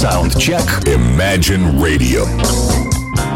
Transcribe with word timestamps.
Soundcheck. 0.00 0.64
Imagine 0.86 1.78
Radio. 1.78 2.26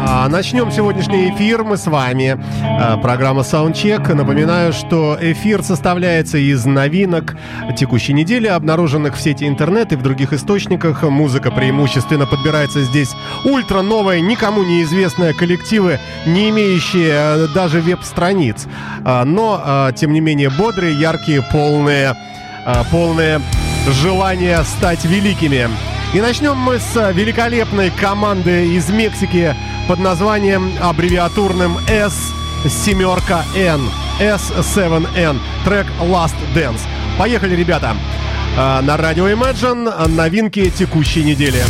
А, 0.07 0.27
начнем 0.27 0.71
сегодняшний 0.71 1.29
эфир 1.29 1.63
мы 1.63 1.77
с 1.77 1.85
вами. 1.85 2.43
А, 2.63 2.97
программа 2.97 3.41
Soundcheck. 3.41 4.11
Напоминаю, 4.15 4.73
что 4.73 5.15
эфир 5.21 5.61
составляется 5.61 6.39
из 6.39 6.65
новинок 6.65 7.37
текущей 7.77 8.13
недели, 8.13 8.47
обнаруженных 8.47 9.15
в 9.15 9.21
сети 9.21 9.47
интернет 9.47 9.93
и 9.93 9.95
в 9.95 10.01
других 10.01 10.33
источниках. 10.33 11.03
Музыка 11.03 11.51
преимущественно 11.51 12.25
подбирается 12.25 12.81
здесь 12.81 13.11
ультра 13.43 13.83
новая, 13.83 14.19
никому 14.19 14.63
неизвестная 14.63 15.33
коллективы, 15.33 15.99
не 16.25 16.49
имеющие 16.49 17.11
а, 17.13 17.47
даже 17.53 17.79
веб-страниц. 17.79 18.65
Но, 19.03 19.91
тем 19.95 20.13
не 20.13 20.19
менее, 20.19 20.49
бодрые, 20.49 20.99
яркие, 20.99 21.43
полные, 21.43 22.15
полные 22.89 23.39
желания 24.01 24.63
стать 24.63 25.05
великими. 25.05 25.69
И 26.15 26.21
начнем 26.21 26.55
мы 26.55 26.79
с 26.79 27.11
великолепной 27.11 27.89
команды 27.89 28.67
из 28.67 28.89
Мексики 28.89 29.53
под 29.85 29.99
названием 29.99 30.71
аббревиатурным 30.81 31.77
S 31.89 32.31
семерка 32.69 33.43
N. 33.53 33.81
S7N. 34.21 35.37
Трек 35.65 35.87
Last 35.99 36.35
Dance. 36.55 36.79
Поехали, 37.19 37.53
ребята. 37.53 37.97
А, 38.57 38.81
на 38.81 38.95
радио 38.95 39.27
Imagine 39.27 40.07
новинки 40.07 40.69
текущей 40.69 41.25
недели. 41.25 41.61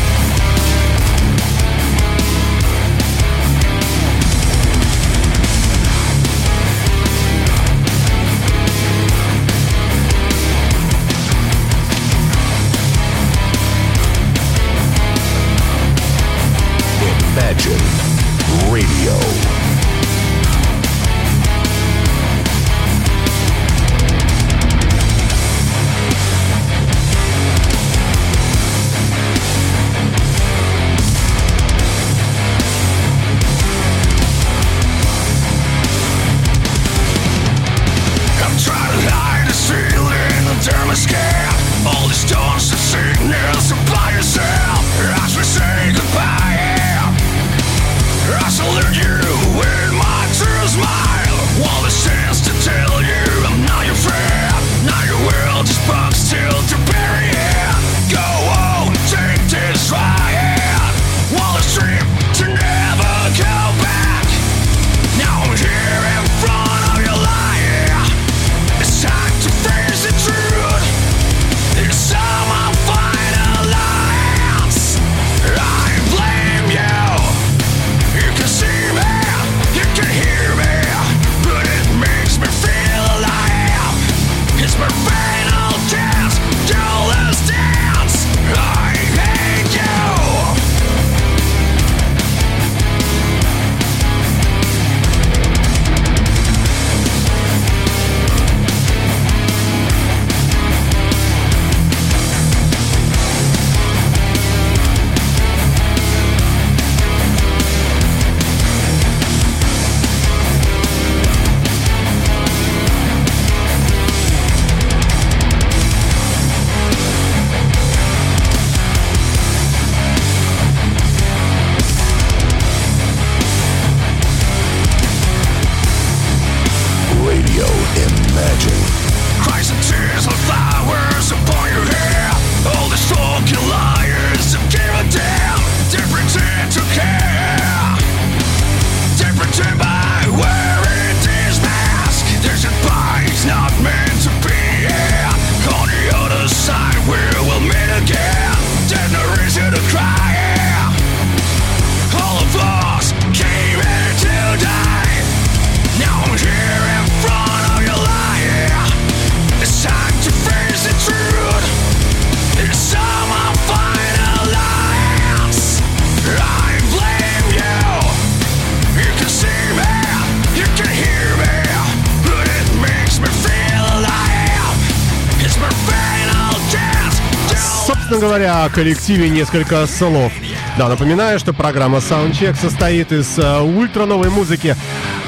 Говоря, 178.10 178.66
о 178.66 178.70
коллективе 178.70 179.30
несколько 179.30 179.86
слов. 179.88 180.32
Да, 180.78 180.90
напоминаю, 180.90 181.40
что 181.40 181.54
программа 181.54 181.98
Soundcheck 182.00 182.56
состоит 182.56 183.12
из 183.12 183.38
uh, 183.38 183.64
ультра 183.64 184.06
новой 184.06 184.30
музыки, 184.30 184.76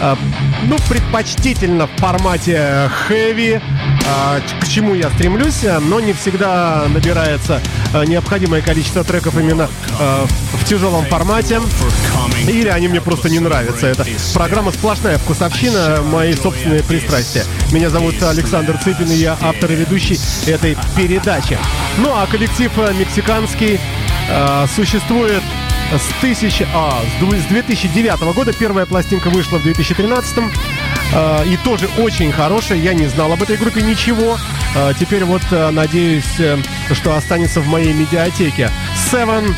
uh, 0.02 0.18
ну, 0.68 0.78
предпочтительно 0.90 1.88
в 1.88 1.92
формате 2.00 2.90
heavy, 3.10 3.56
uh, 3.56 3.62
к 4.62 4.68
чему 4.68 4.94
я 4.94 5.10
стремлюсь, 5.10 5.64
но 5.82 6.00
не 6.00 6.14
всегда 6.14 6.86
набирается 6.88 7.62
необходимое 8.06 8.62
количество 8.62 9.04
треков 9.04 9.38
именно 9.38 9.70
в 10.00 10.66
тяжелом 10.66 11.06
формате. 11.06 11.60
Или 12.48 12.70
они 12.70 12.88
мне 12.88 13.02
просто 13.02 13.30
не 13.30 13.40
нравятся. 13.40 13.88
Это 13.88 14.06
программа 14.34 14.72
сплошная 14.72 15.18
вкусовщина, 15.18 16.02
мои 16.04 16.34
собственные 16.34 16.84
пристрастия. 16.84 17.44
Меня 17.72 17.90
зовут 17.90 18.22
Александр 18.24 18.78
Цыпин, 18.78 19.12
и 19.12 19.16
я 19.16 19.38
автор 19.42 19.72
и 19.72 19.76
ведущий 19.76 20.20
этой 20.46 20.78
передачи. 20.96 21.58
Ну 21.98 22.14
а 22.14 22.28
коллектив 22.28 22.72
мексиканский 22.98 23.80
э, 24.30 24.66
существует 24.76 25.44
с, 25.92 26.22
тысяч, 26.22 26.62
а, 26.74 27.02
с 27.18 27.22
2009 27.50 28.34
года. 28.34 28.54
Первая 28.54 28.86
пластинка 28.86 29.30
вышла 29.30 29.58
в 29.58 29.64
2013. 29.64 30.38
Э, 31.14 31.46
и 31.46 31.58
тоже 31.58 31.90
очень 31.98 32.32
хорошая. 32.32 32.78
Я 32.80 32.94
не 32.94 33.08
знал 33.08 33.32
об 33.32 33.44
этой 33.44 33.58
группе 33.58 33.82
ничего. 33.82 34.38
Э, 34.76 34.94
теперь 35.00 35.24
вот 35.24 35.42
э, 35.52 35.70
надеюсь, 35.72 36.40
э, 36.40 36.58
что 36.94 37.16
останется 37.16 37.62
в 37.62 37.68
моей 37.68 37.94
медиатеке. 37.94 38.72
Seven 39.12 39.54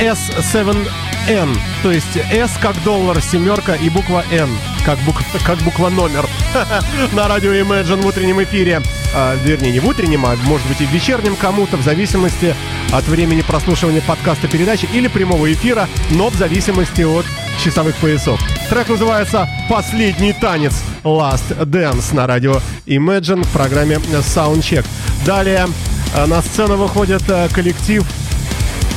S7N. 0.00 1.58
То 1.82 1.92
есть 1.92 2.16
S 2.16 2.52
как 2.60 2.82
доллар, 2.82 3.20
семерка 3.20 3.74
и 3.74 3.88
буква 3.88 4.24
N. 4.30 4.48
Как, 4.84 4.98
бук, 5.00 5.16
как 5.44 5.58
буква 5.58 5.90
номер. 5.90 6.28
На 7.12 7.28
радио 7.28 7.52
Imagine 7.52 8.02
в 8.02 8.06
утреннем 8.06 8.42
эфире. 8.42 8.82
А, 9.14 9.36
вернее, 9.44 9.72
не 9.72 9.80
в 9.80 9.86
утреннем, 9.86 10.24
а 10.24 10.36
может 10.44 10.66
быть 10.68 10.80
и 10.80 10.86
в 10.86 10.90
вечернем 10.90 11.34
кому-то, 11.36 11.76
в 11.76 11.82
зависимости 11.82 12.54
от 12.92 13.04
времени 13.08 13.42
прослушивания 13.42 14.02
подкаста 14.02 14.46
передачи 14.48 14.88
или 14.92 15.08
прямого 15.08 15.52
эфира, 15.52 15.88
но 16.10 16.28
в 16.28 16.34
зависимости 16.34 17.02
от 17.02 17.26
часовых 17.62 17.96
поясов. 17.96 18.40
Трек 18.68 18.88
называется 18.88 19.48
«Последний 19.68 20.32
танец» 20.32 20.74
Last 21.02 21.56
Dance 21.64 22.14
на 22.14 22.26
радио 22.26 22.60
Imagine 22.86 23.44
в 23.44 23.48
программе 23.48 23.96
Soundcheck. 23.96 24.86
Далее 25.26 25.66
а, 26.14 26.26
на 26.26 26.40
сцену 26.42 26.76
выходит 26.76 27.22
а, 27.28 27.48
коллектив 27.48 28.04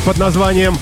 под 0.05 0.17
названием 0.17 0.77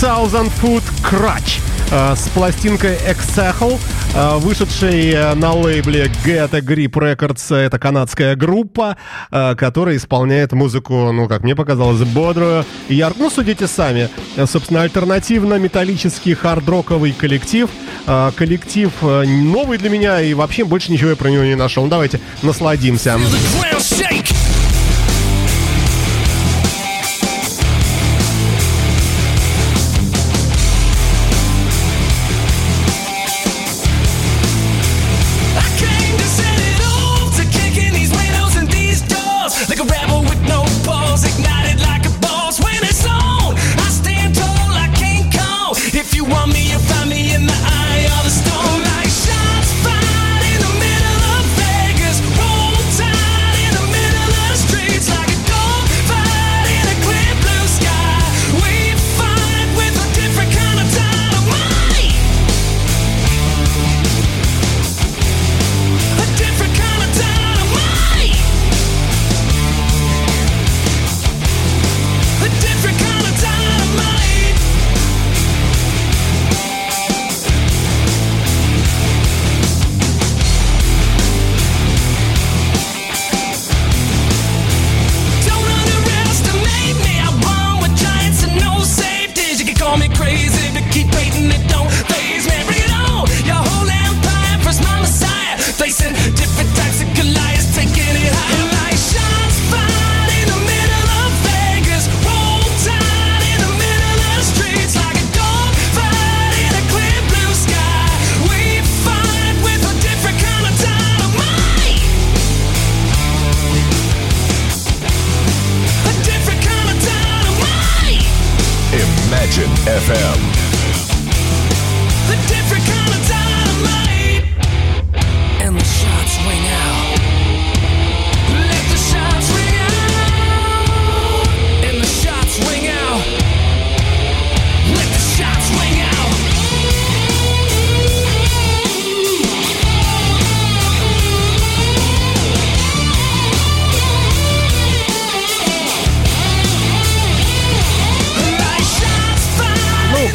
Thousand 0.00 0.50
Foot 0.60 0.82
Crutch 1.02 1.60
с 1.92 2.28
пластинкой 2.34 2.96
Exhale, 3.06 3.78
э, 4.14 4.38
вышедшей 4.38 5.10
э, 5.10 5.34
на 5.34 5.52
лейбле 5.52 6.10
Get 6.24 6.54
a 6.54 6.60
Grip 6.60 6.92
Records. 6.92 7.54
Это 7.54 7.78
канадская 7.78 8.34
группа, 8.34 8.96
которая 9.30 9.96
исполняет 9.96 10.52
музыку, 10.52 11.12
ну, 11.12 11.28
как 11.28 11.42
мне 11.42 11.54
показалось, 11.54 12.00
бодрую 12.08 12.64
и 12.88 12.94
яркую. 12.94 13.24
Ну, 13.24 13.30
судите 13.30 13.66
сами. 13.66 14.08
Собственно, 14.46 14.82
альтернативно-металлический 14.82 16.34
хард-роковый 16.34 17.12
коллектив. 17.12 17.68
Коллектив 18.36 18.90
новый 19.02 19.78
для 19.78 19.90
меня, 19.90 20.20
и 20.20 20.34
вообще 20.34 20.64
больше 20.64 20.90
ничего 20.90 21.10
я 21.10 21.16
про 21.16 21.28
него 21.28 21.44
не 21.44 21.56
нашел. 21.56 21.84
Ну, 21.84 21.90
давайте 21.90 22.20
насладимся. 22.42 23.18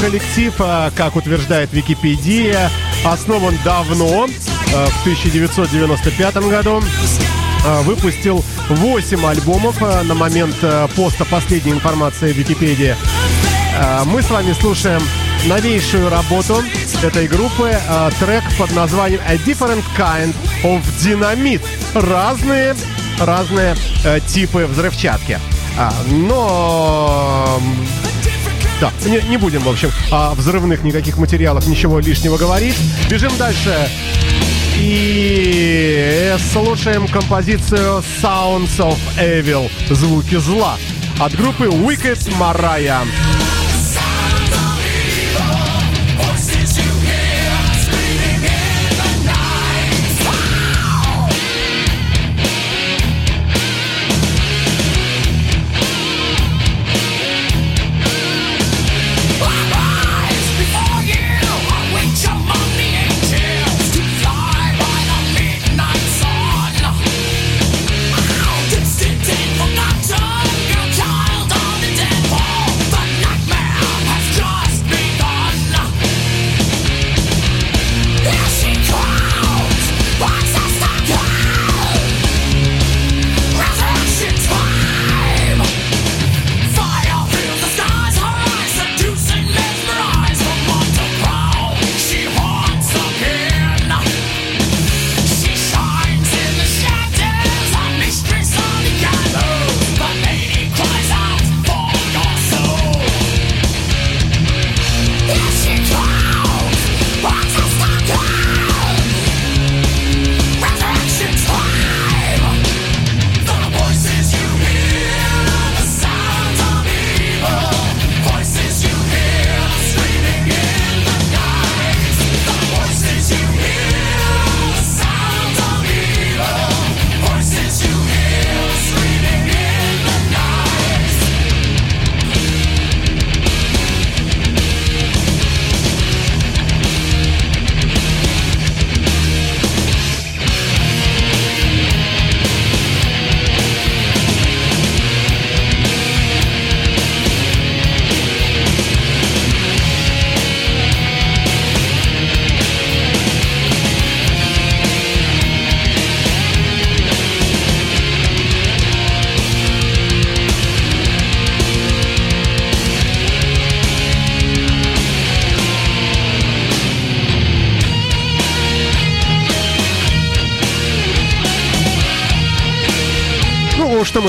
Коллектив, 0.08 0.54
а, 0.60 0.90
как 0.96 1.18
утверждает 1.18 1.74
Википедия, 1.74 2.72
основан 3.04 3.60
давно, 3.66 4.30
а, 4.74 4.88
в 4.88 5.02
1995 5.02 6.50
году. 6.50 6.82
А, 7.66 7.82
выпустил 7.82 8.42
8 8.70 9.26
альбомов 9.26 9.82
на 9.82 10.14
момент 10.14 10.56
поста 10.96 11.26
последней 11.26 11.74
информации 11.74 12.32
в 12.32 12.38
Википедии. 12.38 12.96
Мы 14.06 14.24
с 14.24 14.30
вами 14.30 14.54
слушаем 14.54 15.02
новейшую 15.46 16.10
работу 16.10 16.64
этой 17.04 17.28
группы, 17.28 17.78
трек 18.20 18.44
под 18.58 18.72
названием 18.72 19.20
A 19.28 19.36
Different 19.36 19.84
Kind 19.98 20.34
of 20.64 20.82
Dynamite. 21.04 21.62
Разные, 21.94 22.76
разные 23.20 23.76
типы 24.28 24.66
взрывчатки. 24.66 25.40
Но 26.08 27.62
да, 28.80 28.92
не, 29.06 29.22
не 29.30 29.38
будем, 29.38 29.62
в 29.62 29.70
общем, 29.70 29.92
о 30.12 30.34
взрывных 30.36 30.84
никаких 30.84 31.18
материалах 31.18 31.66
ничего 31.68 32.00
лишнего 32.00 32.38
говорить. 32.38 32.76
Бежим 33.10 33.32
дальше. 33.38 33.90
И 34.80 36.36
слушаем 36.52 37.08
композицию 37.08 38.04
Sounds 38.22 38.78
of 38.78 38.98
Evil, 39.18 39.72
звуки 39.90 40.36
зла, 40.36 40.78
от 41.20 41.36
группы 41.36 41.66
Wicked 41.66 42.32
Mariah. 42.40 43.06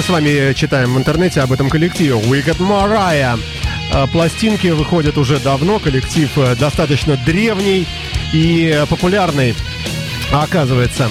С 0.08 0.10
вами 0.10 0.54
читаем 0.54 0.94
в 0.94 0.98
интернете 0.98 1.42
об 1.42 1.52
этом 1.52 1.68
коллективе? 1.68 2.12
Wicked 2.12 2.56
Mariah. 2.60 3.38
Э, 3.92 4.06
пластинки 4.10 4.68
выходят 4.68 5.18
уже 5.18 5.38
давно, 5.38 5.78
коллектив 5.78 6.30
э, 6.38 6.56
достаточно 6.56 7.18
древний 7.26 7.86
и 8.32 8.86
популярный, 8.88 9.54
оказывается. 10.32 11.10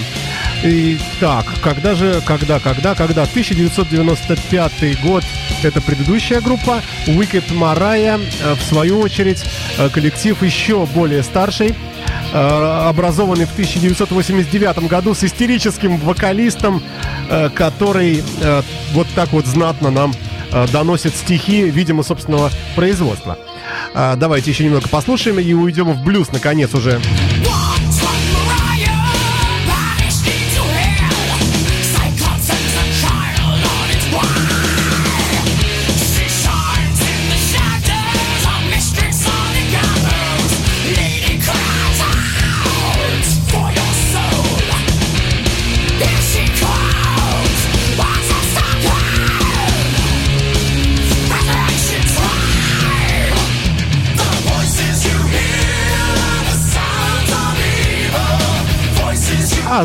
И 0.64 0.98
так, 1.20 1.46
когда 1.62 1.94
же, 1.94 2.20
когда, 2.26 2.58
когда, 2.58 2.96
когда? 2.96 3.22
1995 3.22 5.00
год 5.02 5.22
это 5.62 5.80
предыдущая 5.80 6.40
группа. 6.40 6.82
Wicked 7.06 7.52
Mariah, 7.52 8.20
э, 8.42 8.54
в 8.54 8.62
свою 8.62 8.98
очередь, 8.98 9.44
коллектив 9.92 10.42
еще 10.42 10.86
более 10.86 11.22
старший, 11.22 11.72
образованный 12.32 13.46
в 13.46 13.52
1989 13.52 14.88
году 14.88 15.14
с 15.14 15.22
истерическим 15.22 15.98
вокалистом, 15.98 16.82
который 17.54 18.22
вот 18.92 19.06
так 19.14 19.32
вот 19.32 19.46
знатно 19.46 19.90
нам 19.90 20.12
Э, 20.50 20.66
доносит 20.72 21.14
стихи, 21.14 21.62
видимо, 21.70 22.02
собственного 22.02 22.50
производства. 22.74 23.38
Давайте 23.94 24.50
еще 24.50 24.64
немного 24.64 24.88
послушаем 24.88 25.38
и 25.38 25.52
уйдем 25.52 25.92
в 25.92 26.02
блюз, 26.02 26.32
наконец, 26.32 26.72
уже. 26.74 27.00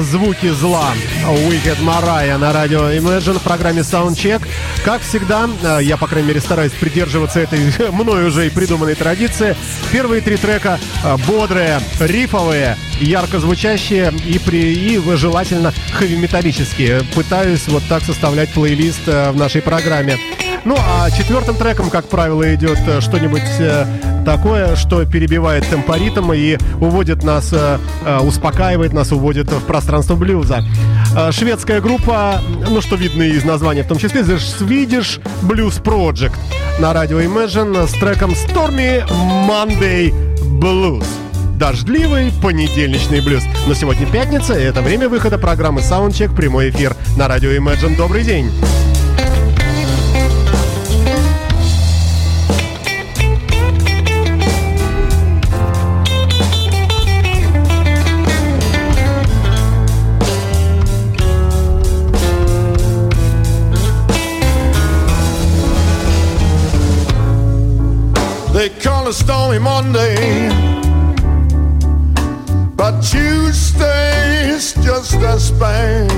Звуки 0.01 0.49
зла. 0.49 0.87
Wicked 1.25 1.79
Mariah 1.81 2.37
на 2.37 2.53
радио 2.53 2.89
Imagine 2.89 3.39
в 3.39 3.41
программе 3.41 3.81
Soundcheck. 3.81 4.41
Как 4.83 5.01
всегда, 5.01 5.49
э, 5.61 5.79
я, 5.83 5.97
по 5.97 6.07
крайней 6.07 6.29
мере, 6.29 6.41
стараюсь 6.41 6.71
придерживаться 6.71 7.39
этой 7.39 7.59
мной 7.91 8.25
уже 8.25 8.47
и 8.47 8.49
придуманной 8.49 8.95
традиции. 8.95 9.55
Первые 9.91 10.21
три 10.21 10.37
трека 10.37 10.79
э, 11.03 11.17
бодрые, 11.27 11.79
рифовые, 11.99 12.77
ярко 12.99 13.39
звучащие 13.39 14.13
и, 14.25 14.39
при, 14.39 14.73
и 14.73 15.15
желательно 15.15 15.73
хэви-металлические. 15.93 17.03
Пытаюсь 17.15 17.67
вот 17.67 17.83
так 17.87 18.03
составлять 18.03 18.49
плейлист 18.49 19.07
э, 19.07 19.31
в 19.31 19.37
нашей 19.37 19.61
программе. 19.61 20.17
Ну, 20.65 20.75
а 20.77 21.09
четвертым 21.11 21.55
треком, 21.55 21.89
как 21.89 22.07
правило, 22.07 22.53
идет 22.55 22.79
что-нибудь 23.01 24.12
такое, 24.23 24.75
что 24.75 25.05
перебивает 25.05 25.67
темпоритм 25.67 26.33
и 26.33 26.57
уводит 26.79 27.23
нас, 27.23 27.49
э, 27.51 27.77
э, 28.05 28.19
успокаивает 28.19 28.93
нас, 28.93 29.11
уводит 29.11 29.51
в 29.51 29.61
пространство 29.65 30.15
блюза. 30.15 30.63
Э, 31.15 31.31
шведская 31.31 31.81
группа, 31.81 32.41
ну 32.69 32.81
что 32.81 32.95
видно 32.95 33.23
из 33.23 33.43
названия, 33.43 33.83
в 33.83 33.87
том 33.87 33.97
числе 33.97 34.21
The 34.21 34.37
Swedish 34.37 35.21
Blues 35.43 35.81
Project 35.81 36.35
на 36.79 36.93
радио 36.93 37.19
Imagine 37.19 37.87
с 37.87 37.91
треком 37.93 38.31
Stormy 38.31 39.03
Monday 39.47 40.13
Blues 40.59 41.05
дождливый 41.57 42.31
понедельничный 42.41 43.21
блюз. 43.21 43.43
Но 43.67 43.73
сегодня 43.73 44.05
пятница, 44.07 44.59
и 44.59 44.63
это 44.63 44.81
время 44.81 45.07
выхода 45.07 45.37
программы 45.37 45.81
Soundcheck, 45.81 46.35
прямой 46.35 46.71
эфир 46.71 46.95
на 47.15 47.27
радио 47.27 47.51
Imagine. 47.51 47.95
Добрый 47.95 48.23
день! 48.23 48.51
Stormy 69.53 69.59
Monday, 69.59 70.49
but 72.75 73.01
Tuesday's 73.01 74.73
just 74.83 75.15
as 75.15 75.51
bad. 75.51 76.09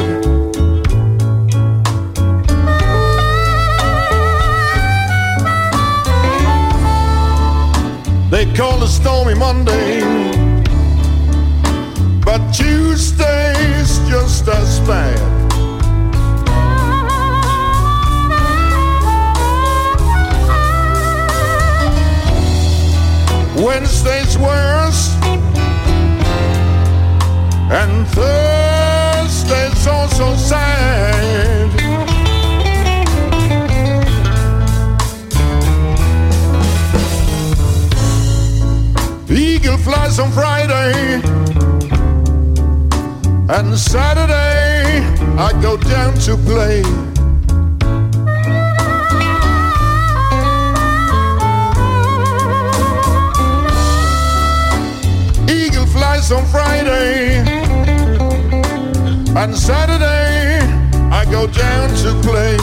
They 8.31 8.45
call 8.53 8.81
it 8.83 8.87
stormy 8.87 9.35
Monday, 9.35 9.99
but 12.23 12.39
Tuesday's 12.53 13.99
just 14.09 14.47
as 14.47 14.79
bad. 14.81 15.34
Wednesday's 23.65 24.37
worse, 24.37 25.15
and 27.71 28.07
Thursday's 28.09 29.87
also 29.87 30.35
sad. 30.35 31.71
Eagle 39.31 39.77
flies 39.79 40.19
on 40.19 40.31
Friday, 40.31 41.21
and 43.49 43.75
Saturday 43.75 44.99
I 45.39 45.59
go 45.59 45.75
down 45.75 46.13
to 46.25 46.37
play. 46.37 47.14
On 56.31 56.45
Friday. 56.47 57.37
And 59.35 59.55
Saturday, 59.55 60.59
I 61.11 61.25
go 61.25 61.45
down 61.45 61.89
to 62.03 62.11
play. 62.23 62.57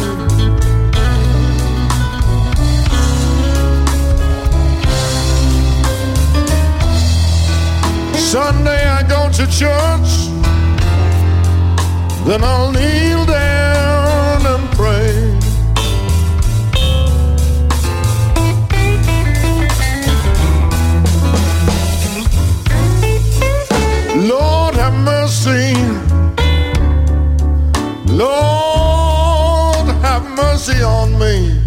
Sunday, 8.18 8.88
I 8.88 9.02
go 9.08 9.30
to 9.30 9.46
church. 9.46 10.10
Then 12.26 12.42
I'll 12.42 12.72
kneel 12.72 13.26
down 13.26 13.61
mercy 30.62 30.82
on 30.84 31.18
me. 31.18 31.62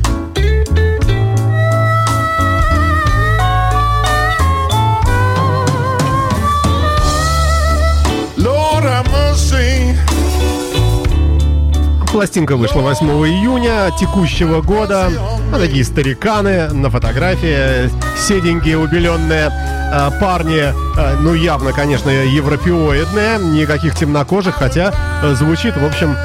Пластинка 12.12 12.56
вышла 12.56 12.80
8 12.80 13.06
июня 13.28 13.92
текущего 14.00 14.62
года. 14.62 15.12
А 15.54 15.60
такие 15.60 15.84
стариканы 15.84 16.70
на 16.70 16.90
фотографии, 16.90 17.90
седенькие, 18.18 18.78
убеленные 18.78 19.52
э, 19.96 20.20
парни, 20.20 20.74
э, 20.98 21.18
ну 21.22 21.34
явно, 21.34 21.74
конечно, 21.74 22.10
европеоидные, 22.10 23.40
никаких 23.40 23.96
темнокожих, 23.96 24.56
хотя 24.56 24.94
э, 25.24 25.34
звучит, 25.36 25.78
в 25.78 25.86
общем, 25.86 26.16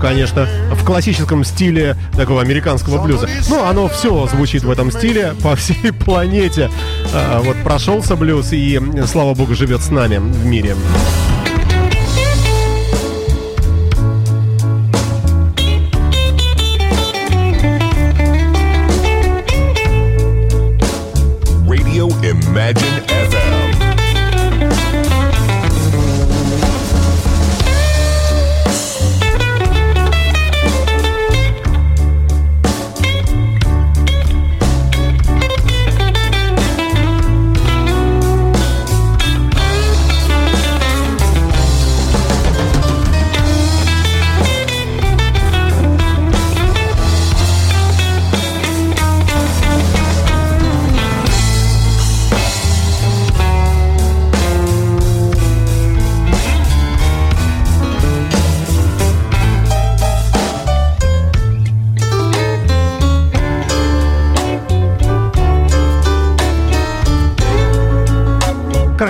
конечно, 0.00 0.48
в 0.72 0.84
классическом 0.84 1.44
стиле 1.44 1.96
такого 2.16 2.40
американского 2.40 3.02
блюза. 3.02 3.28
Ну, 3.48 3.64
оно 3.64 3.88
все 3.88 4.26
звучит 4.26 4.64
в 4.64 4.70
этом 4.70 4.90
стиле 4.90 5.34
по 5.42 5.54
всей 5.56 5.92
планете. 6.04 6.70
Вот 7.44 7.56
прошелся 7.62 8.16
блюз 8.16 8.52
и, 8.52 8.80
слава 9.06 9.34
богу, 9.34 9.54
живет 9.54 9.82
с 9.82 9.90
нами 9.90 10.16
в 10.16 10.46
мире. 10.46 10.74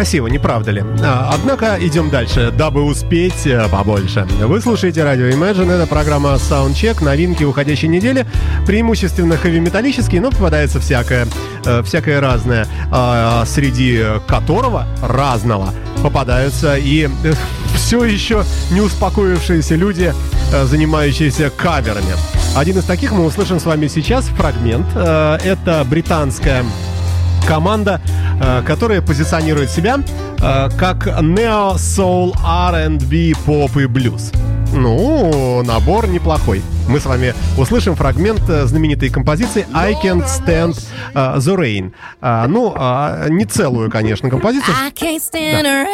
Красиво, 0.08 0.28
не 0.28 0.38
правда 0.38 0.70
ли? 0.70 0.82
А, 1.02 1.32
однако 1.34 1.76
идем 1.78 2.08
дальше, 2.08 2.50
дабы 2.50 2.82
успеть 2.82 3.46
э, 3.46 3.68
побольше. 3.68 4.26
Вы 4.40 4.58
слушаете 4.62 5.04
радио 5.04 5.26
Imagine, 5.26 5.70
это 5.70 5.86
программа 5.86 6.30
Soundcheck, 6.36 7.04
новинки 7.04 7.44
уходящей 7.44 7.88
недели, 7.88 8.24
преимущественно 8.66 9.36
хэви-металлические, 9.36 10.22
но 10.22 10.30
попадается 10.30 10.80
всякое, 10.80 11.26
э, 11.66 11.82
всякое 11.82 12.22
разное, 12.22 12.66
а, 12.90 13.44
среди 13.44 14.02
которого 14.26 14.86
разного 15.02 15.74
попадаются 16.02 16.78
и 16.78 17.10
э, 17.24 17.32
все 17.74 18.02
еще 18.02 18.44
не 18.70 18.80
успокоившиеся 18.80 19.74
люди, 19.74 20.14
занимающиеся 20.64 21.50
каверами. 21.50 22.14
Один 22.56 22.78
из 22.78 22.84
таких 22.84 23.12
мы 23.12 23.26
услышим 23.26 23.60
с 23.60 23.66
вами 23.66 23.88
сейчас, 23.88 24.24
фрагмент. 24.28 24.86
Это 24.96 25.84
британская 25.86 26.64
команда, 27.48 28.00
э, 28.40 28.62
которая 28.66 29.00
позиционирует 29.00 29.70
себя 29.70 29.98
э, 30.38 30.68
как 30.78 31.06
Neo 31.06 31.76
Soul 31.76 32.34
R&B 32.44 33.32
Pop 33.46 33.82
и 33.82 33.86
Blues. 33.86 34.36
Ну, 34.74 35.62
набор 35.62 36.08
неплохой. 36.08 36.62
Мы 36.88 37.00
с 37.00 37.06
вами 37.06 37.32
услышим 37.56 37.96
фрагмент 37.96 38.42
э, 38.50 38.66
знаменитой 38.66 39.08
композиции 39.08 39.66
I 39.72 39.94
Can't 39.94 40.26
Stand 40.26 40.78
the 41.14 41.56
Rain. 41.56 41.92
Ну, 42.48 42.74
uh, 42.74 43.30
не 43.30 43.46
целую, 43.46 43.90
конечно, 43.90 44.28
композицию. 44.28 44.76
Да. 45.00 45.86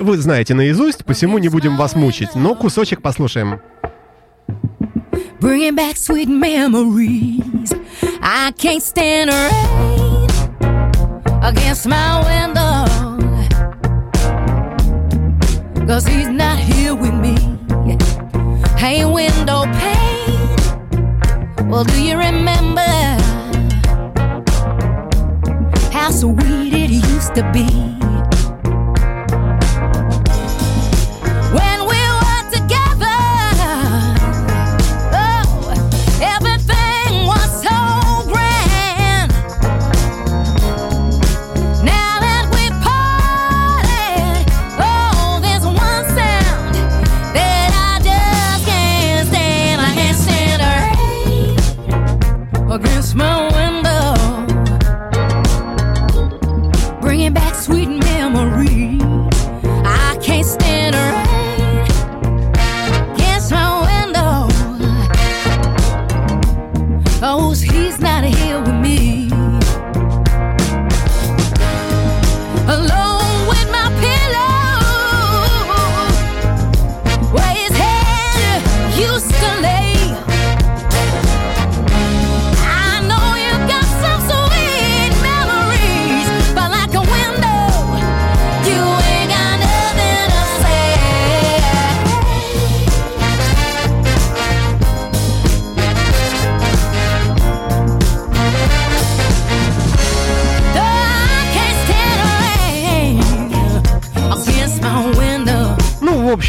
Вы 0.00 0.18
знаете 0.18 0.54
наизусть, 0.54 1.04
посему 1.04 1.38
не 1.38 1.48
будем 1.48 1.76
вас 1.76 1.94
мучить, 1.94 2.34
но 2.34 2.56
кусочек 2.56 3.02
послушаем. 3.02 3.60
Bringing 5.40 5.76
back 5.76 5.94
sweet 5.94 6.28
memories. 6.28 7.72
I 8.20 8.52
can't 8.52 8.82
stand 8.82 9.30
rain. 9.30 10.01
Against 11.42 11.86
my 11.86 12.20
window. 12.30 12.86
Cause 15.86 16.06
he's 16.06 16.28
not 16.28 16.58
here 16.58 16.94
with 16.94 17.14
me. 17.14 17.36
Hey, 18.76 19.04
window 19.04 19.64
pane. 19.64 20.56
Well, 21.68 21.84
do 21.84 22.02
you 22.02 22.16
remember 22.16 22.80
how 25.92 26.10
sweet 26.10 26.72
it 26.72 26.90
used 26.90 27.34
to 27.34 27.50
be? 27.52 28.01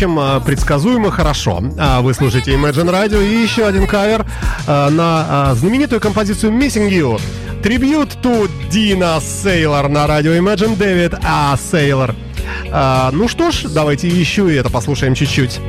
Общем, 0.04 0.20
э, 0.20 0.42
предсказуемо 0.46 1.12
хорошо. 1.12 1.64
А 1.78 2.02
вы 2.02 2.14
слушаете 2.14 2.54
Imagine 2.54 2.92
Radio 2.92 3.26
и 3.26 3.42
еще 3.42 3.66
один 3.66 3.88
кавер 3.88 4.26
э, 4.68 4.90
на 4.90 5.56
знаменитую 5.56 6.02
композицию 6.02 6.52
Missing 6.52 6.90
You. 6.90 7.22
Трибют 7.62 8.18
to 8.22 8.50
Дина 8.70 9.20
Сейлор 9.22 9.88
на 9.88 10.06
радио 10.06 10.34
Imagine 10.34 10.76
Дэвид 10.76 11.14
А. 11.24 11.56
Сейлор. 11.58 12.16
Ну 13.14 13.28
что 13.28 13.52
ж, 13.52 13.66
давайте 13.70 14.08
еще 14.08 14.52
и 14.52 14.56
это 14.56 14.70
послушаем 14.70 15.16
чуть-чуть. 15.16 15.62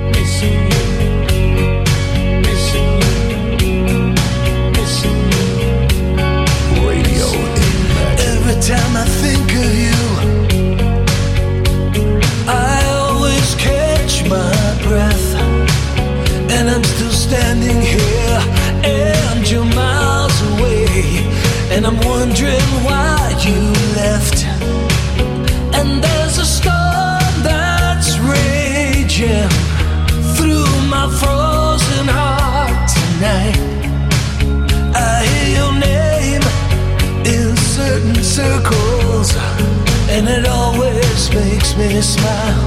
Smile. 42.04 42.64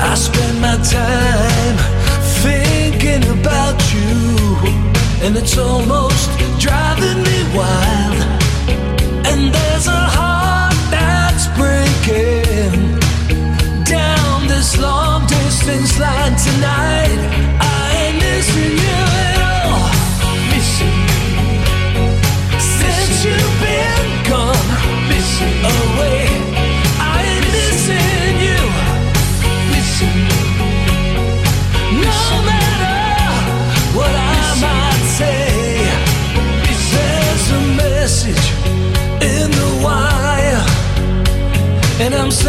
I 0.00 0.14
spend 0.14 0.60
my 0.60 0.76
time 1.00 1.76
thinking 2.42 3.24
about 3.38 3.78
you 3.92 4.10
and 5.24 5.36
it's 5.36 5.58
almost 5.58 6.30
driving 6.58 7.20
me 7.28 7.38
wild. 7.58 8.20
And 9.28 9.52
there's 9.52 9.86
a 9.88 10.02
heart 10.16 10.78
that's 10.94 11.46
breaking 11.58 13.00
down 13.84 14.46
this 14.46 14.78
long 14.78 15.26
distance 15.26 15.98
line 15.98 16.36
tonight. 16.46 17.39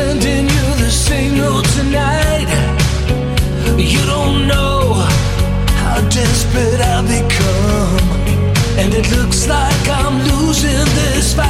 Sending 0.02 0.46
you 0.56 0.68
the 0.84 0.90
signal 0.90 1.62
tonight. 1.78 2.50
You 3.78 4.02
don't 4.14 4.48
know 4.48 4.78
how 5.82 6.00
desperate 6.10 6.82
I've 6.94 7.08
become. 7.08 8.00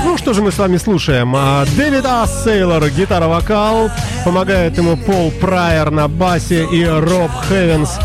Ну 0.03 0.17
что 0.17 0.33
же 0.33 0.41
мы 0.41 0.51
с 0.51 0.57
вами 0.57 0.77
слушаем? 0.77 1.33
А, 1.35 1.65
Дэвид 1.77 2.03
А. 2.05 2.27
Сейлор, 2.27 2.89
гитара-вокал. 2.89 3.89
Помогает 4.25 4.77
ему 4.77 4.97
Пол 4.97 5.31
Прайер 5.39 5.91
на 5.91 6.07
басе 6.09 6.65
и 6.65 6.83
Роб 6.83 7.31
Хевенс 7.47 7.99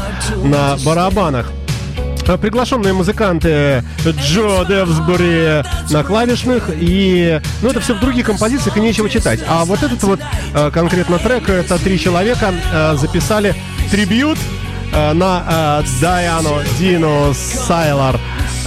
на 0.45 0.77
барабанах. 0.85 1.51
Э, 2.29 2.37
приглашенные 2.37 2.93
музыканты 2.93 3.85
Джо 4.05 4.65
Девсбури 4.65 5.65
на 5.91 6.03
клавишных, 6.03 6.71
и, 6.75 7.41
ну, 7.63 7.71
это 7.71 7.81
все 7.81 7.95
в 7.95 8.01
других 8.01 8.27
композициях, 8.27 8.77
и 8.77 8.81
нечего 8.81 9.09
читать. 9.09 9.41
А 9.49 9.65
вот 9.65 9.83
этот 9.83 10.03
вот 10.03 10.21
э, 10.55 10.71
конкретно 10.73 11.19
трек, 11.19 11.49
это 11.49 11.79
три 11.79 11.99
человека 11.99 12.53
э, 12.73 12.97
записали 12.97 13.55
трибют 13.91 14.39
на 14.93 15.83
Дайану 16.01 16.63
Дину 16.79 17.35
Сайлар 17.35 18.19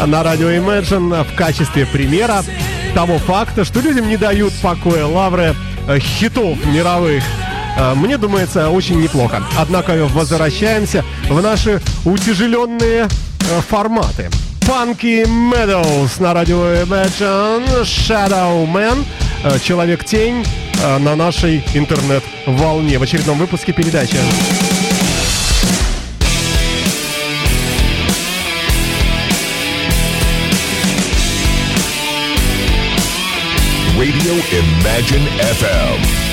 на 0.06 0.22
радио 0.22 0.50
Imagine 0.50 1.24
в 1.24 1.36
качестве 1.36 1.88
примера 1.88 2.44
того 2.94 3.18
факта, 3.18 3.64
что 3.64 3.80
людям 3.80 4.08
не 4.08 4.16
дают 4.16 4.54
покоя 4.62 5.06
лавры 5.06 5.56
хитов 5.98 6.64
мировых. 6.66 7.24
Мне 7.96 8.18
думается, 8.18 8.70
очень 8.70 9.02
неплохо. 9.02 9.42
Однако 9.58 10.08
возвращаемся 10.14 11.04
в 11.30 11.42
наши 11.42 11.82
утяжеленные 12.06 13.08
форматы. 13.68 14.30
Funky 14.62 15.26
Meadows 15.26 16.22
на 16.22 16.34
радио 16.34 16.64
Imagine, 16.84 17.84
Shadow 17.84 18.72
Man, 18.72 19.04
э, 19.44 19.58
Человек-тень 19.60 20.46
э, 20.84 20.98
на 21.00 21.16
нашей 21.16 21.64
интернет-волне 21.74 23.00
в 23.00 23.04
очередном 23.04 23.40
выпуске 23.40 23.74
передачи. 23.74 24.18
Radio 33.98 34.36
Imagine 34.52 35.28
FM. 35.60 36.29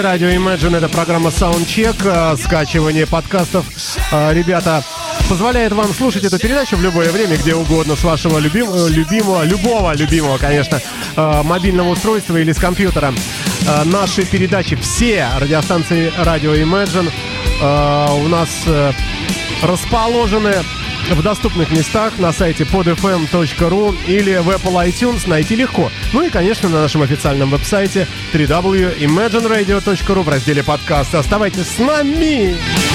Слушаете 0.00 0.24
радио 0.24 0.28
Imagine, 0.28 0.76
это 0.78 0.88
программа 0.88 1.28
Soundcheck, 1.30 1.96
э, 2.04 2.36
скачивание 2.36 3.06
подкастов. 3.06 3.66
Э, 4.10 4.32
Ребята, 4.32 4.82
позволяет 5.28 5.72
вам 5.72 5.92
слушать 5.92 6.24
эту 6.24 6.38
передачу 6.38 6.76
в 6.76 6.82
любое 6.82 7.10
время, 7.10 7.36
где 7.36 7.54
угодно, 7.54 7.96
с 7.96 8.02
вашего 8.02 8.38
любимого, 8.38 8.88
любимого 8.88 9.42
любого 9.44 9.94
любимого, 9.94 10.38
конечно, 10.38 10.80
э, 11.16 11.42
мобильного 11.42 11.90
устройства 11.90 12.36
или 12.38 12.52
с 12.52 12.58
компьютера. 12.58 13.12
Э, 13.66 13.84
Наши 13.84 14.24
передачи, 14.24 14.76
все 14.76 15.26
радиостанции 15.38 16.12
радио 16.18 16.54
Imagine 16.54 17.10
э, 17.60 18.24
у 18.24 18.28
нас 18.28 18.48
э, 18.66 18.92
расположены 19.62 20.54
в 21.08 21.22
доступных 21.22 21.70
местах 21.70 22.18
на 22.18 22.32
сайте 22.32 22.64
podfm.ru 22.64 23.96
или 24.06 24.36
в 24.36 24.50
Apple 24.50 24.88
iTunes 24.88 25.28
найти 25.28 25.56
легко. 25.56 25.90
Ну 26.12 26.22
и, 26.24 26.30
конечно, 26.30 26.68
на 26.68 26.82
нашем 26.82 27.02
официальном 27.02 27.50
веб-сайте 27.50 28.06
www.imagineradio.ru 28.32 30.22
в 30.22 30.28
разделе 30.28 30.62
подкасты. 30.62 31.16
Оставайтесь 31.16 31.68
с 31.68 31.78
нами! 31.78 32.89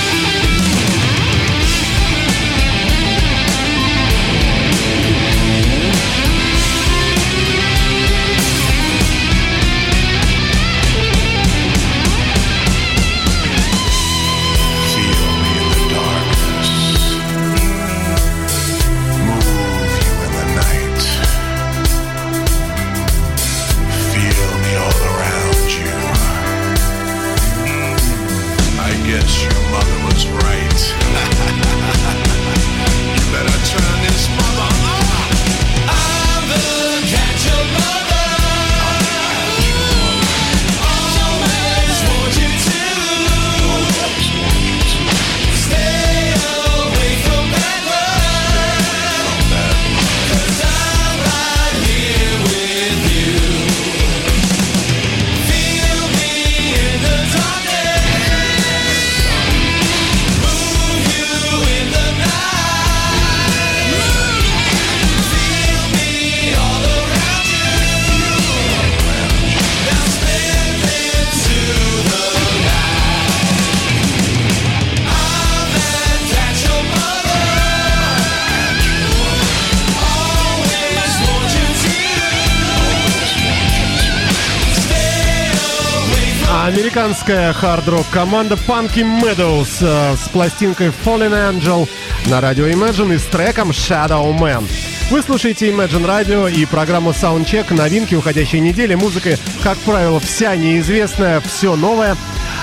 Американская 87.28 87.54
хард-рок 87.54 88.06
команда 88.12 88.54
Punky 88.54 89.02
Meadows 89.02 89.68
э, 89.82 90.16
с 90.16 90.30
пластинкой 90.30 90.92
Fallen 91.04 91.32
Angel 91.32 91.90
на 92.28 92.40
радио 92.40 92.68
Imagine 92.68 93.16
и 93.16 93.18
с 93.18 93.24
треком 93.24 93.72
Shadow 93.72 94.32
Man. 94.38 94.64
Вы 95.10 95.24
слушаете 95.24 95.72
Imagine 95.72 96.06
Radio 96.06 96.52
и 96.52 96.66
программу 96.66 97.12
Soundcheck, 97.12 97.74
новинки 97.74 98.14
уходящей 98.14 98.60
недели, 98.60 98.94
музыка, 98.94 99.40
как 99.64 99.76
правило, 99.80 100.20
вся 100.20 100.56
неизвестная, 100.56 101.42
все 101.42 101.76
новое. 101.76 102.16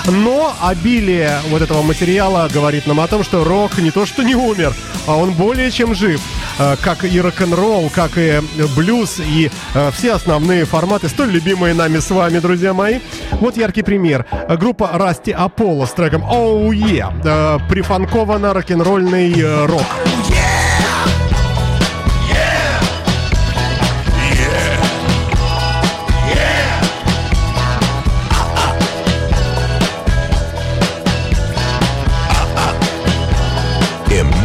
Но 0.05 0.55
обилие 0.61 1.39
вот 1.49 1.61
этого 1.61 1.81
материала 1.81 2.47
говорит 2.49 2.87
нам 2.87 3.01
о 3.01 3.07
том, 3.07 3.23
что 3.23 3.43
рок 3.43 3.77
не 3.79 3.91
то 3.91 4.05
что 4.05 4.23
не 4.23 4.35
умер, 4.35 4.73
а 5.07 5.17
он 5.17 5.33
более 5.33 5.71
чем 5.71 5.93
жив. 5.93 6.21
Э, 6.59 6.75
как 6.81 7.03
и 7.03 7.19
рок-н-ролл, 7.19 7.89
как 7.93 8.17
и 8.17 8.41
блюз, 8.75 9.19
и 9.19 9.49
э, 9.73 9.91
все 9.91 10.13
основные 10.13 10.65
форматы, 10.65 11.09
столь 11.09 11.31
любимые 11.31 11.73
нами 11.73 11.99
с 11.99 12.09
вами, 12.11 12.39
друзья 12.39 12.73
мои. 12.73 12.99
Вот 13.31 13.57
яркий 13.57 13.81
пример. 13.81 14.25
Группа 14.59 14.89
Расти 14.93 15.31
Аполло 15.31 15.85
с 15.85 15.91
треком 15.91 16.23
«Оу, 16.23 16.71
oh, 16.71 16.75
yeah», 16.75 17.11
э, 17.23 17.69
прифанкована 17.69 18.53
рок-н-ролльный 18.53 19.65
рок. 19.65 19.83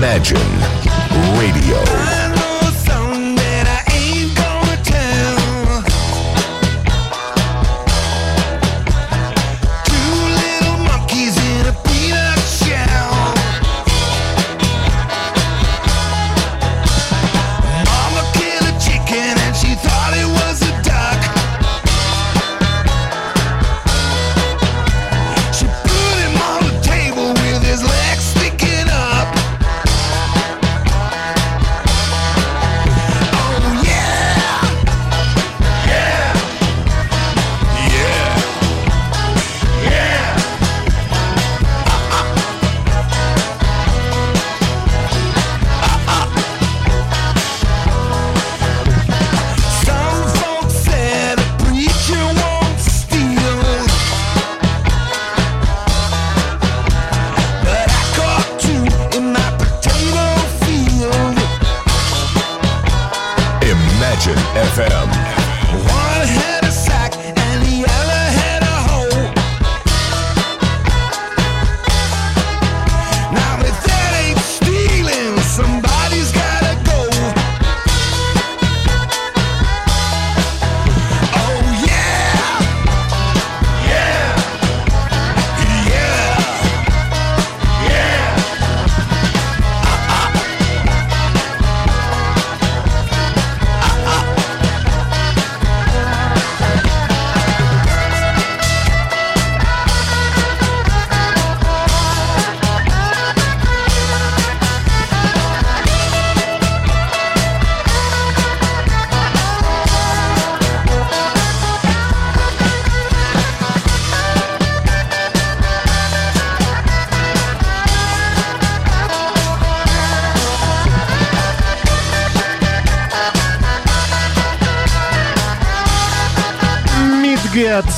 Imagine 0.01 0.58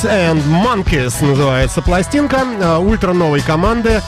And 0.04 0.42
Monkeys 0.46 1.22
называется 1.24 1.82
пластинка 1.82 2.38
э, 2.38 2.78
ультра 2.78 3.12
новой 3.12 3.40
команды 3.40 4.00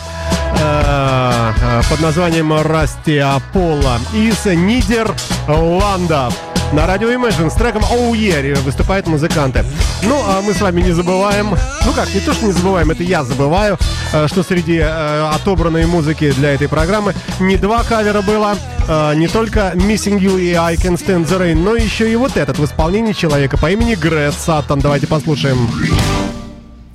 э, 0.58 1.52
э, 1.60 1.82
под 1.90 2.00
названием 2.00 2.52
Расти 2.62 3.18
Аполло 3.18 3.98
из 4.14 4.44
Нидерланда. 4.46 6.30
На 6.72 6.86
радио 6.86 7.10
Imagine 7.10 7.50
с 7.50 7.54
треком 7.54 7.82
Oh 7.82 8.12
Yeah 8.12 8.58
выступают 8.62 9.06
музыканты. 9.06 9.62
Ну, 10.04 10.18
а 10.26 10.40
мы 10.40 10.54
с 10.54 10.60
вами 10.62 10.80
не 10.80 10.92
забываем, 10.92 11.50
ну 11.84 11.92
как, 11.92 12.12
не 12.14 12.20
то, 12.20 12.32
что 12.32 12.46
не 12.46 12.52
забываем, 12.52 12.90
это 12.90 13.02
я 13.02 13.24
забываю, 13.24 13.78
э, 14.12 14.26
что 14.26 14.42
среди 14.42 14.78
э, 14.78 15.30
отобранной 15.34 15.84
музыки 15.84 16.32
для 16.32 16.54
этой 16.54 16.68
программы 16.68 17.14
не 17.40 17.58
два 17.58 17.82
кавера 17.82 18.22
было, 18.22 18.56
э, 18.88 19.14
не 19.16 19.28
только 19.28 19.72
Missing 19.74 20.18
You 20.18 20.40
и 20.40 20.54
I 20.54 20.76
Can 20.76 20.94
Stand 20.94 21.26
the 21.26 21.38
Rain, 21.38 21.56
но 21.56 21.76
еще 21.76 22.10
и 22.10 22.16
вот 22.16 22.38
этот 22.38 22.58
в 22.58 22.64
исполнении 22.64 23.12
человека 23.12 23.58
по 23.58 23.70
имени 23.70 23.94
Грэт 23.94 24.32
Саттон. 24.34 24.80
Давайте 24.80 25.06
послушаем. 25.06 25.68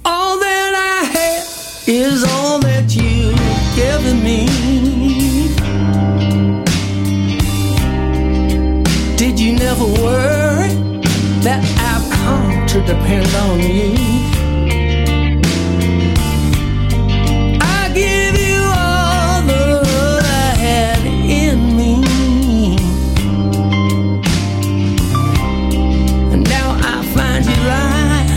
All 0.04 0.40
that 0.40 0.74
I 0.74 1.06
have 1.14 1.46
is 1.86 2.24
all 2.24 2.60
that 2.62 2.88
you've 2.96 3.38
given 3.76 4.24
me. 4.24 4.77
Never 9.68 9.84
worry 10.02 10.72
that 11.44 11.62
I've 11.92 12.08
come 12.20 12.66
to 12.68 12.80
depend 12.86 13.28
on 13.36 13.60
you? 13.60 13.92
I 17.60 17.92
give 17.94 18.36
you 18.48 18.62
all 18.64 19.42
that 19.52 20.24
I 20.24 20.52
had 20.68 21.02
in 21.44 21.58
me. 21.76 21.94
And 26.32 26.44
now 26.48 26.70
I 26.94 26.98
find 27.14 27.44
you 27.52 27.60
lying 27.74 28.32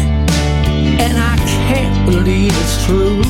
and 1.05 1.17
I 1.17 1.37
can't 1.69 2.11
believe 2.11 2.53
it's 2.63 2.77
true. 2.87 3.23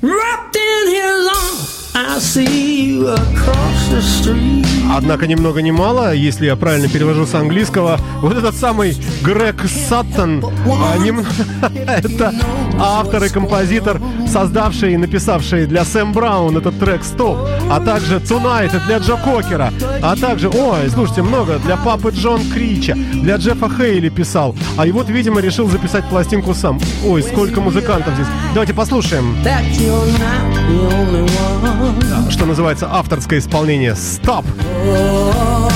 Wrapped 0.00 0.56
in 0.56 0.84
his 0.98 1.22
arms, 1.38 1.92
I 1.94 2.18
see 2.18 2.86
you 2.86 3.08
across 3.08 3.88
the 3.90 4.00
street. 4.00 4.53
Однако 4.96 5.26
ни 5.26 5.34
много 5.34 5.60
ни 5.60 5.72
мало, 5.72 6.14
если 6.14 6.46
я 6.46 6.54
правильно 6.54 6.88
перевожу 6.88 7.26
с 7.26 7.34
английского, 7.34 7.98
вот 8.22 8.36
этот 8.36 8.54
самый 8.54 8.96
Грег 9.22 9.64
Саттон, 9.88 10.44
а, 10.66 10.96
нем- 10.98 11.26
это 11.86 12.32
автор 12.78 13.24
и 13.24 13.28
композитор, 13.28 14.00
создавший 14.34 14.94
и 14.94 14.96
написавший 14.96 15.66
для 15.66 15.84
Сэм 15.84 16.12
Браун 16.12 16.56
этот 16.56 16.76
трек 16.80 17.04
«Стоп», 17.04 17.38
а 17.70 17.78
также 17.78 18.16
«Tonight» 18.16 18.72
для 18.84 18.98
Джо 18.98 19.16
Кокера, 19.16 19.72
а 20.02 20.16
также, 20.16 20.48
ой, 20.48 20.90
слушайте, 20.90 21.22
много, 21.22 21.60
для 21.60 21.76
папы 21.76 22.10
Джон 22.10 22.40
Крича, 22.52 22.94
для 22.94 23.36
Джеффа 23.36 23.70
Хейли 23.70 24.08
писал, 24.08 24.56
а 24.76 24.88
и 24.88 24.90
вот, 24.90 25.08
видимо, 25.08 25.40
решил 25.40 25.68
записать 25.68 26.04
пластинку 26.06 26.52
сам. 26.52 26.80
Ой, 27.06 27.22
сколько 27.22 27.60
музыкантов 27.60 28.12
здесь. 28.14 28.26
Давайте 28.54 28.74
послушаем, 28.74 29.36
что 32.28 32.44
называется 32.44 32.88
авторское 32.90 33.38
исполнение 33.38 33.94
«Стоп». 33.94 34.44
Oh, 34.84 35.73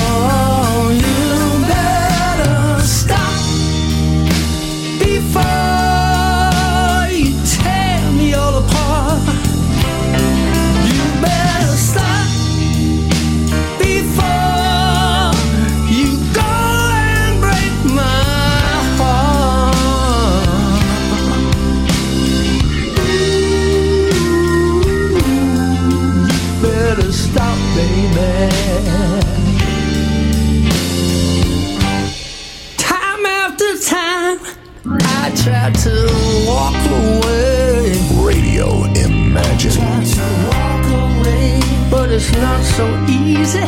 Try 35.49 35.71
to 35.71 36.45
walk 36.47 36.77
away. 37.01 37.97
Radio 38.23 38.85
Imagine. 38.93 39.73
Try 39.73 40.05
to 40.05 40.27
walk 40.47 40.85
away, 41.01 41.61
but 41.91 42.11
it's 42.13 42.31
not 42.33 42.63
so 42.63 42.85
easy 43.09 43.65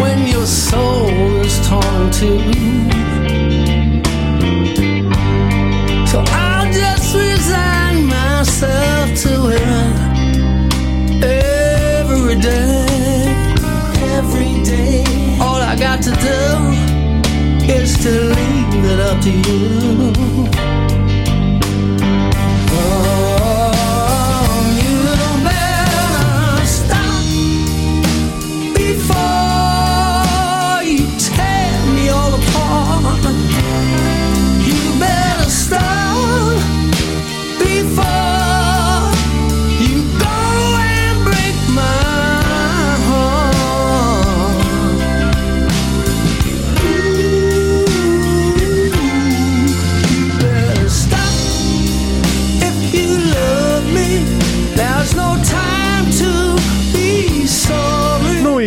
when 0.00 0.28
your 0.28 0.46
soul 0.46 1.08
is 1.40 1.58
torn 1.66 2.10
too. 2.12 2.38
So 6.06 6.22
I'll 6.28 6.72
just 6.72 7.12
resign 7.12 8.06
myself 8.06 9.06
to 9.24 9.50
it 9.50 9.66
every 11.24 12.36
day, 12.40 13.34
every 14.14 14.62
day. 14.62 15.04
All 15.40 15.60
I 15.60 15.74
got 15.76 16.02
to 16.04 16.12
do 16.30 16.38
is 17.72 17.98
to 18.04 18.10
leave 18.10 18.84
it 18.84 19.00
up 19.00 19.20
to 19.22 19.30
you. 19.30 20.45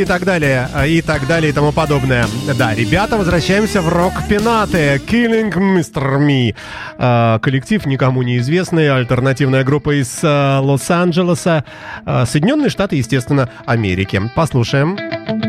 Так 0.10 0.26
далее, 0.26 0.67
э, 0.74 0.88
и 0.89 1.02
так 1.04 1.28
далее, 1.28 1.52
и 1.52 1.54
тому 1.54 1.72
подобное. 1.72 2.26
Да, 2.58 2.74
ребята, 2.74 3.15
возвращаемся 3.15 3.80
в 3.80 3.89
рок-пенаты. 3.89 5.00
Killing 5.08 5.54
Mr. 5.54 6.17
Me. 6.17 6.56
Э, 6.98 7.38
Коллектив 7.39 7.86
никому 7.86 8.24
неизвестный, 8.24 8.89
альтернативная 8.89 9.63
группа 9.63 10.02
из 10.02 10.24
э, 10.24 10.60
Лос-Анджелеса. 10.62 11.63
Э, 12.08 12.26
Соединенные 12.26 12.69
Штаты, 12.69 12.95
естественно, 12.95 13.50
Америки. 13.67 14.19
Послушаем. 14.36 14.98
Imagine. 14.98 15.49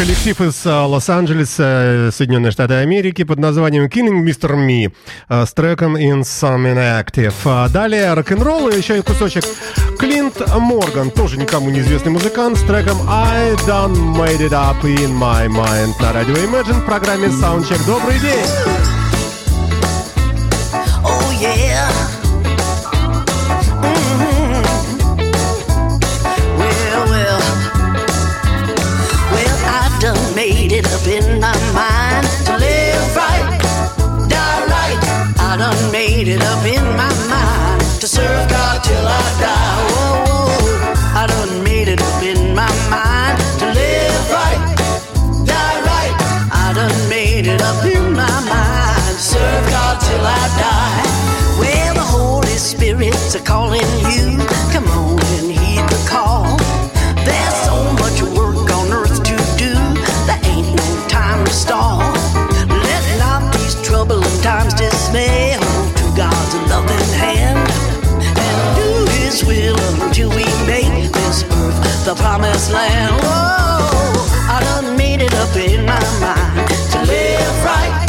Коллектив 0.00 0.40
из 0.40 0.62
а, 0.64 0.86
Лос-Анджелеса, 0.86 1.62
э, 1.62 2.10
Соединенные 2.10 2.52
Штаты 2.52 2.72
Америки 2.72 3.22
под 3.22 3.38
названием 3.38 3.84
Killing 3.84 4.24
Mr. 4.24 4.56
Me 4.56 4.90
а, 5.28 5.44
с 5.44 5.52
треком 5.52 5.94
Insomnia 5.94 7.04
Active. 7.04 7.34
А 7.44 7.68
Далее 7.68 8.14
рок-н-ролл 8.14 8.70
и 8.70 8.78
еще 8.78 8.98
и 8.98 9.02
кусочек 9.02 9.44
Клинт 9.98 10.40
Морган, 10.56 11.10
тоже 11.10 11.36
никому 11.36 11.68
неизвестный 11.68 12.12
музыкант, 12.12 12.56
с 12.56 12.62
треком 12.62 12.96
I 13.10 13.52
Done 13.66 14.16
Made 14.16 14.48
It 14.48 14.52
Up 14.52 14.80
In 14.84 15.18
My 15.18 15.48
Mind 15.48 15.92
на 16.00 16.14
радио 16.14 16.34
Imagine 16.34 16.80
в 16.80 16.86
программе 16.86 17.26
Soundcheck. 17.26 17.84
Добрый 17.86 18.18
день! 18.20 18.99
Up 31.00 31.06
in 31.08 31.40
my 31.40 31.56
mind 31.72 32.26
to 32.44 32.56
live 32.58 33.16
right, 33.16 33.58
die 34.28 34.64
right. 34.66 34.98
I 35.38 35.56
done 35.56 35.92
made 35.92 36.28
it 36.28 36.42
up 36.42 36.64
in 36.64 36.84
my 36.96 37.12
mind 37.28 37.80
to 38.00 38.06
serve 38.06 38.48
God 38.50 38.84
till 38.84 39.06
I 39.06 39.22
die. 39.40 39.80
Whoa, 39.92 40.24
whoa. 40.26 41.20
I 41.20 41.26
done 41.26 41.64
made 41.64 41.88
it 41.88 42.00
up 42.02 42.22
in 42.22 42.54
my 42.54 42.72
mind 42.90 43.38
to 43.60 43.66
live 43.72 44.30
right, 44.30 44.60
die 45.46 45.80
right. 45.90 46.14
I 46.52 46.72
done 46.74 47.08
made 47.08 47.46
it 47.46 47.62
up 47.62 47.84
in 47.84 48.12
my 48.12 48.36
mind. 48.48 49.16
Serve 49.16 49.70
God 49.70 50.00
till 50.00 50.24
I 50.24 50.44
die. 50.60 51.04
Well, 51.60 51.94
the 51.94 52.08
Holy 52.18 52.58
Spirit's 52.58 53.34
a 53.34 53.40
calling 53.40 53.90
you. 54.12 54.36
Come 54.72 54.86
on 54.88 55.19
the 72.14 72.22
promised 72.22 72.72
land. 72.72 73.14
Whoa, 73.22 74.26
I 74.50 74.58
done 74.66 74.96
made 74.96 75.22
it 75.22 75.32
up 75.34 75.54
in 75.54 75.86
my 75.86 76.02
mind 76.18 76.66
to 76.90 76.98
live 77.06 77.56
right, 77.62 78.08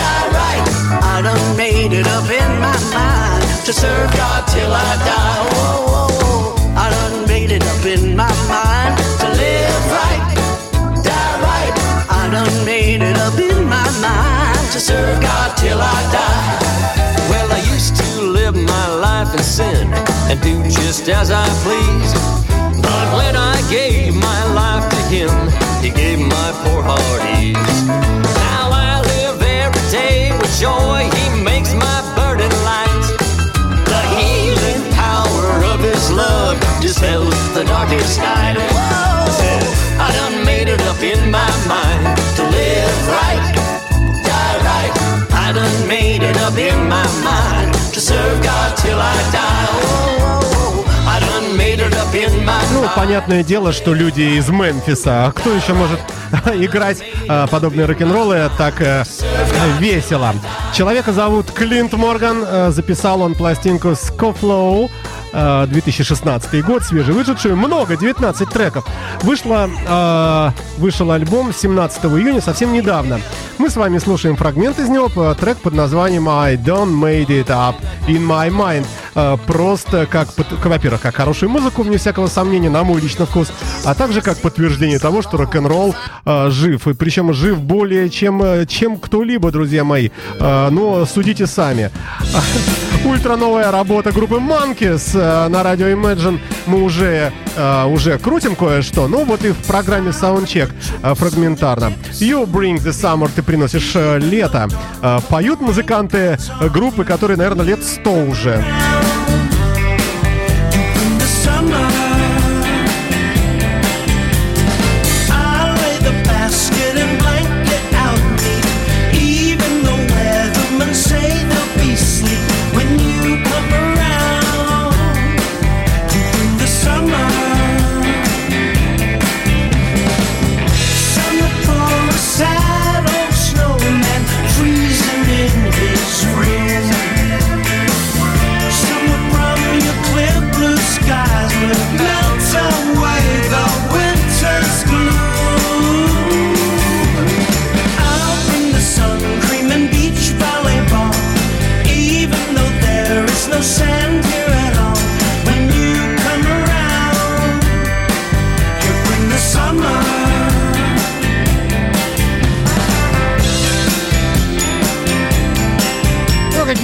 die 0.00 0.28
right. 0.40 0.64
I 1.14 1.20
done 1.20 1.56
made 1.56 1.92
it 1.92 2.06
up 2.06 2.24
in 2.24 2.52
my 2.66 2.78
mind 2.96 3.44
to 3.66 3.72
serve 3.72 4.10
God 4.16 4.48
till 4.48 4.72
I 4.72 4.92
die. 5.04 5.40
Whoa. 5.52 6.56
I 6.74 6.88
done 6.88 7.28
made 7.28 7.50
it 7.50 7.62
up 7.64 7.84
in 7.84 8.16
my 8.16 8.32
mind 8.48 8.96
to 9.20 9.28
live 9.44 9.84
right, 9.98 10.24
die 11.04 11.36
right. 11.48 11.74
I 12.08 12.30
done 12.32 12.64
made 12.64 13.02
it 13.02 13.18
up 13.18 13.38
in 13.38 13.64
my 13.68 13.88
mind 14.00 14.64
to 14.72 14.80
serve 14.80 15.20
God 15.20 15.54
till 15.58 15.78
I 15.78 16.00
die. 16.16 17.28
Well, 17.28 17.52
I 17.52 17.60
used 17.74 17.94
to 17.96 18.22
live 18.22 18.54
my 18.54 18.86
life 19.06 19.34
in 19.34 19.42
sin 19.42 19.92
and 20.30 20.40
do 20.40 20.62
just 20.64 21.10
as 21.10 21.30
I 21.30 21.44
pleased. 21.66 22.57
When 23.16 23.36
I 23.36 23.56
gave 23.70 24.14
my 24.14 24.40
life 24.52 24.88
to 24.90 25.00
Him, 25.08 25.30
He 25.82 25.90
gave 25.90 26.18
my 26.18 26.48
poor 26.62 26.82
heart 26.82 27.22
ease. 27.40 27.86
Now 27.86 28.70
I 28.72 29.00
live 29.00 29.40
every 29.40 29.90
day 29.90 30.32
with 30.38 30.52
joy. 30.58 31.08
He 31.16 31.42
makes 31.42 31.72
my 31.74 31.98
burden 32.16 32.52
light. 32.68 33.04
The 33.92 34.02
healing 34.16 34.92
power 34.92 35.64
of 35.72 35.80
His 35.80 36.10
love 36.12 36.58
dispels 36.80 37.34
the 37.54 37.64
darkest 37.64 38.18
night. 38.18 38.77
Ну, 52.88 53.02
понятное 53.02 53.42
дело, 53.44 53.72
что 53.72 53.92
люди 53.94 54.38
из 54.38 54.48
Мемфиса. 54.48 55.26
А 55.26 55.32
Кто 55.32 55.52
еще 55.52 55.74
может 55.74 56.00
играть 56.54 57.02
а, 57.28 57.46
подобные 57.46 57.86
рок-н-роллы 57.86 58.50
так 58.56 58.80
э, 58.80 59.04
весело? 59.78 60.34
Человека 60.72 61.12
зовут 61.12 61.50
Клинт 61.50 61.92
Морган. 61.92 62.44
э, 62.46 62.70
Записал 62.70 63.20
он 63.22 63.34
пластинку 63.34 63.88
Scofflow. 63.88 64.90
Э, 65.32 65.66
2016 65.68 66.64
год, 66.64 66.82
свежевышедшую, 66.84 67.56
много, 67.56 67.96
19 67.96 68.48
треков. 68.50 68.84
Вышло, 69.22 69.68
э, 69.88 70.50
вышел 70.78 71.10
альбом 71.10 71.52
17 71.52 72.04
июня, 72.18 72.40
совсем 72.40 72.72
недавно. 72.72 73.20
Мы 73.58 73.70
с 73.70 73.76
вами 73.76 73.98
слушаем 73.98 74.36
фрагмент 74.36 74.78
из 74.78 74.88
него, 74.88 75.08
п- 75.08 75.34
трек 75.34 75.58
под 75.58 75.74
названием 75.74 76.28
I 76.28 76.56
Don't 76.56 76.92
Made 76.92 77.26
It 77.26 77.46
Up 77.48 77.74
In 78.06 78.26
My 78.26 78.48
Mind. 78.50 78.86
Э, 79.14 79.36
Просто 79.46 80.06
как, 80.06 80.28
во-первых, 80.64 81.00
как 81.02 81.14
хорошую 81.16 81.50
музыку, 81.50 81.82
вне 81.82 81.98
всякого 81.98 82.28
сомнения, 82.28 82.70
на 82.70 82.84
мой 82.84 83.00
личный 83.00 83.26
вкус, 83.26 83.52
а 83.84 83.94
также 83.94 84.20
как 84.22 84.38
подтверждение 84.38 84.98
того, 84.98 85.22
что 85.22 85.36
рок-н-ролл 85.38 85.94
э, 86.24 86.50
жив. 86.50 86.86
И 86.86 86.94
причем 86.94 87.32
жив 87.32 87.60
более 87.60 88.10
чем, 88.10 88.42
э, 88.42 88.66
чем 88.66 88.96
кто-либо, 88.96 89.50
друзья 89.50 89.82
мои. 89.84 90.10
Э, 90.38 90.68
но 90.70 91.04
судите 91.06 91.46
сами. 91.46 91.90
Ультра 93.04 93.36
новая 93.36 93.70
работа 93.70 94.12
группы 94.12 94.36
Monkeys 94.36 95.10
э, 95.14 95.17
на 95.18 95.62
радио 95.62 95.86
Imagine. 95.88 96.38
Мы 96.66 96.82
уже, 96.82 97.32
э, 97.56 97.84
уже 97.86 98.18
крутим 98.18 98.54
кое-что, 98.56 99.08
но 99.08 99.24
вот 99.24 99.44
и 99.44 99.50
в 99.50 99.58
программе 99.66 100.10
Soundcheck 100.10 100.70
э, 101.02 101.14
фрагментарно. 101.14 101.92
You 102.20 102.46
bring 102.46 102.76
the 102.76 102.90
summer, 102.90 103.30
ты 103.34 103.42
приносишь 103.42 103.92
э, 103.94 104.18
лето. 104.18 104.68
Э, 105.02 105.18
поют 105.28 105.60
музыканты 105.60 106.38
э, 106.60 106.68
группы, 106.68 107.04
которые, 107.04 107.36
наверное, 107.36 107.64
лет 107.64 107.84
100 107.84 108.12
уже. 108.24 108.64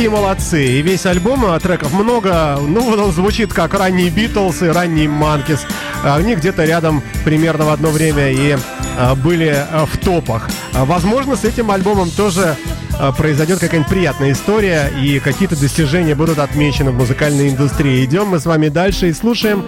Какие 0.05 0.17
молодцы. 0.19 0.67
И 0.67 0.83
весь 0.83 1.07
альбом 1.07 1.47
а, 1.47 1.59
треков 1.59 1.95
много. 1.95 2.59
Ну, 2.61 2.83
вот 2.83 2.99
он 2.99 3.11
звучит 3.11 3.55
как 3.55 3.73
ранние 3.73 4.11
Битлз 4.11 4.61
и 4.61 4.67
ранние 4.67 5.09
Манкис. 5.09 5.67
Они 6.03 6.35
где-то 6.35 6.67
рядом 6.67 7.03
примерно 7.25 7.65
в 7.65 7.71
одно 7.71 7.89
время 7.89 8.31
и 8.31 8.59
а, 8.99 9.15
были 9.15 9.57
а, 9.57 9.87
в 9.87 9.97
топах. 9.97 10.51
А, 10.75 10.85
Возможно, 10.85 11.37
с 11.37 11.45
этим 11.45 11.71
альбомом 11.71 12.11
тоже 12.11 12.55
а, 12.99 13.13
произойдет 13.13 13.61
какая-нибудь 13.61 13.89
приятная 13.89 14.33
история 14.33 14.93
и 15.01 15.21
какие-то 15.21 15.59
достижения 15.59 16.15
будут 16.15 16.39
отмечены 16.39 16.91
в 16.91 16.97
музыкальной 16.97 17.49
индустрии. 17.49 18.05
Идем 18.05 18.27
мы 18.27 18.41
с 18.41 18.45
вами 18.45 18.69
дальше 18.69 19.09
и 19.09 19.13
слушаем 19.15 19.65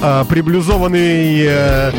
а, 0.00 0.24
приблюзованный 0.24 1.44
э, 1.46 1.92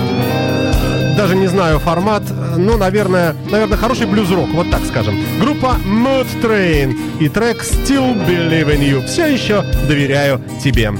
даже 1.28 1.40
не 1.40 1.48
знаю 1.48 1.80
формат, 1.80 2.24
ну, 2.56 2.78
наверное, 2.78 3.36
наверное, 3.52 3.78
хороший 3.78 4.06
блюз-рок, 4.06 4.48
вот 4.54 4.72
так 4.72 4.80
скажем. 4.86 5.20
Группа 5.42 5.76
Mood 5.86 6.28
Train 6.42 6.96
и 7.20 7.28
трек 7.28 7.64
Still 7.64 8.16
Believe 8.26 8.74
in 8.74 8.80
You. 8.80 9.06
Все 9.08 9.28
еще 9.28 9.62
доверяю 9.90 10.42
тебе. 10.64 10.94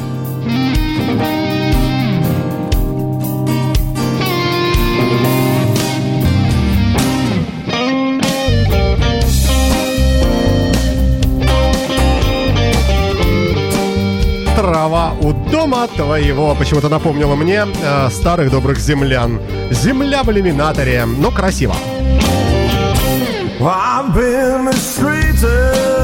Трава 14.88 15.12
у 15.22 15.34
дома 15.34 15.86
твоего 15.88 16.56
почему-то 16.56 16.88
напомнила 16.88 17.36
мне 17.36 17.66
э, 17.66 18.10
старых 18.10 18.50
добрых 18.50 18.80
землян. 18.80 19.42
Земля 19.70 20.24
в 20.24 20.32
иллюминаторе, 20.32 21.04
но 21.06 21.30
красиво. 21.30 21.76
I've 23.60 24.14
been 24.16 24.64
mistreated, 24.64 25.97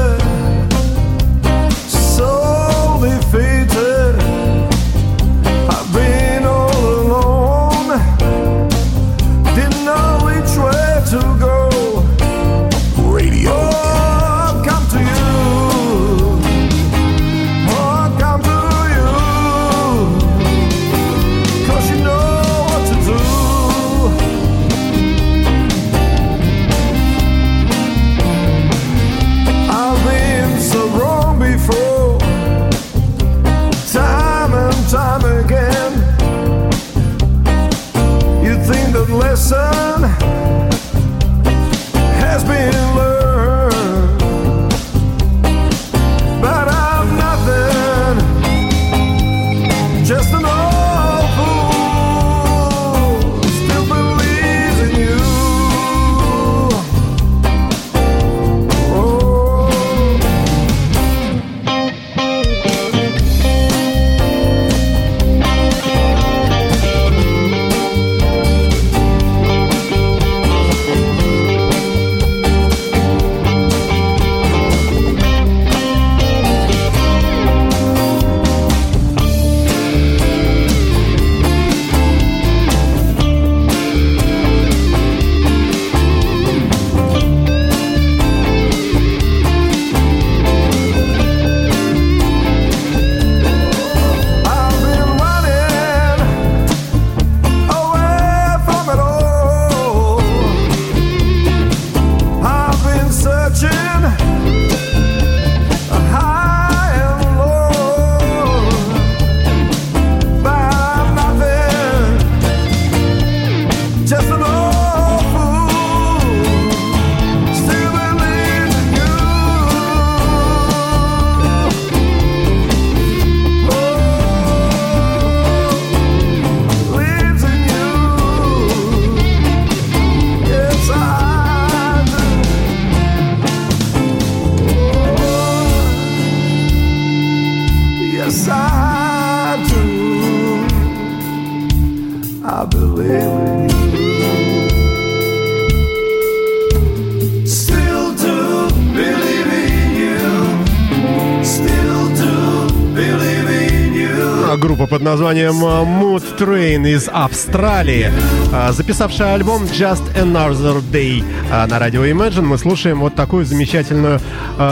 Группа 154.64 154.86
под 154.86 155.02
названием 155.02 155.56
э, 155.56 155.84
Mood 155.84 156.38
Train 156.38 156.88
из 156.88 157.10
Австралии, 157.12 158.10
э, 158.50 158.72
записавшая 158.72 159.34
альбом 159.34 159.64
Just 159.64 160.02
Another 160.16 160.80
Day 160.90 161.22
э, 161.52 161.66
на 161.66 161.78
радио 161.78 162.02
Imagine. 162.06 162.44
Мы 162.44 162.56
слушаем 162.56 163.00
вот 163.00 163.14
такую 163.14 163.44
замечательную 163.44 164.20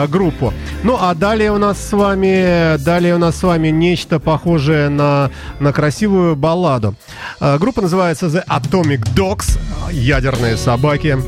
группу. 0.09 0.55
Ну 0.83 0.97
а 0.99 1.15
далее 1.15 1.53
у 1.53 1.59
нас 1.59 1.79
с 1.79 1.93
вами, 1.93 2.79
далее 2.83 3.15
у 3.17 3.19
нас 3.19 3.37
с 3.37 3.43
вами 3.43 3.69
нечто 3.69 4.19
похожее 4.19 4.89
на, 4.89 5.31
на 5.61 5.75
красивую 5.75 6.37
балладу. 6.37 6.95
Группа 7.41 7.83
называется 7.83 8.27
The 8.27 8.47
Atomic 8.47 9.15
Dogs, 9.15 9.59
ядерные 9.91 10.57
собаки. 10.57 11.19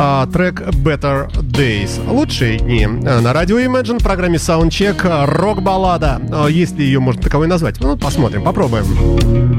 А, 0.00 0.26
трек 0.28 0.60
Better 0.60 1.28
Days. 1.32 1.90
Лучшие 2.08 2.58
дни. 2.58 2.84
А, 2.86 3.20
На 3.20 3.32
радио 3.32 3.58
Imagine 3.58 3.98
в 3.98 4.02
программе 4.04 4.36
Soundcheck 4.36 5.26
рок-баллада. 5.26 6.20
А, 6.32 6.46
Если 6.46 6.82
ее 6.84 7.00
можно 7.00 7.20
таковой 7.20 7.48
назвать. 7.48 7.80
Ну, 7.80 7.96
посмотрим, 7.96 8.44
попробуем. 8.44 9.57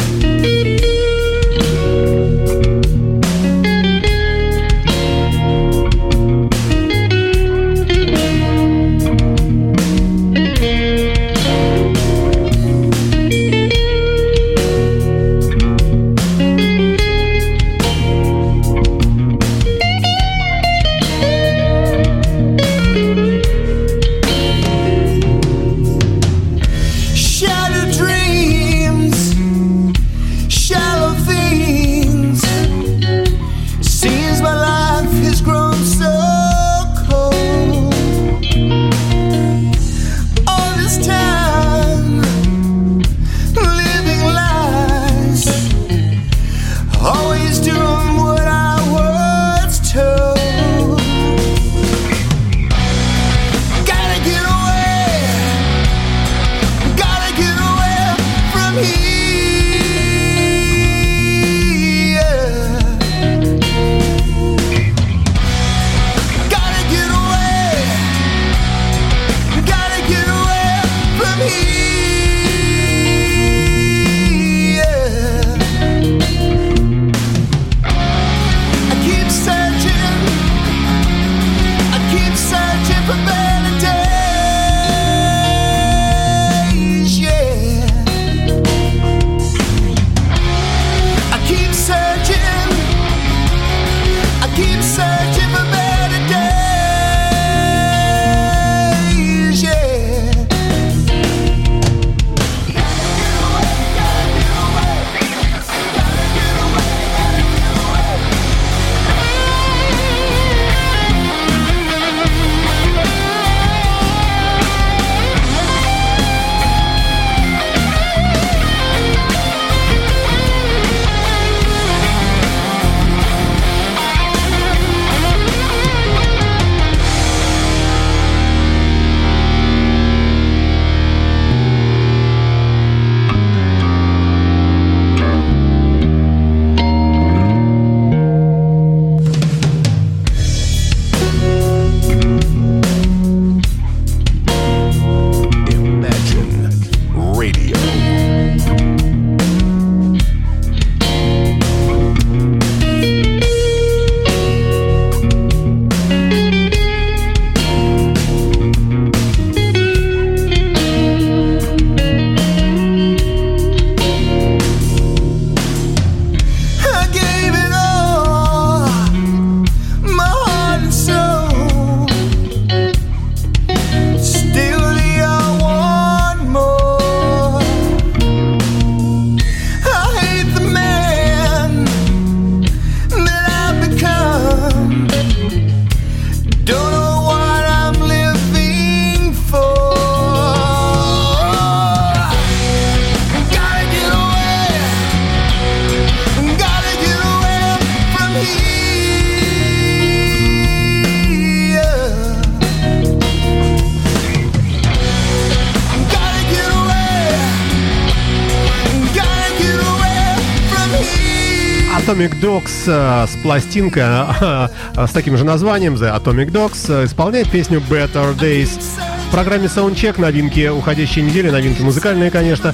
Atomic 212.10 212.42
Dogs 212.42 212.72
э, 212.88 213.28
с 213.28 213.36
пластинкой 213.44 214.02
э, 214.02 214.68
э, 214.96 215.06
с 215.06 215.12
таким 215.12 215.38
же 215.38 215.46
названием 215.46 215.94
The 215.94 216.20
Atomic 216.20 216.50
Dogs 216.50 217.06
исполняет 217.06 217.52
песню 217.52 217.84
Better 217.88 218.36
Days. 218.36 218.82
В 219.28 219.32
программе 219.32 219.68
Soundcheck 219.68 220.20
новинки 220.20 220.70
уходящей 220.70 221.22
недели, 221.22 221.52
новинки 221.52 221.84
музыкальные, 221.84 222.32
конечно. 222.32 222.74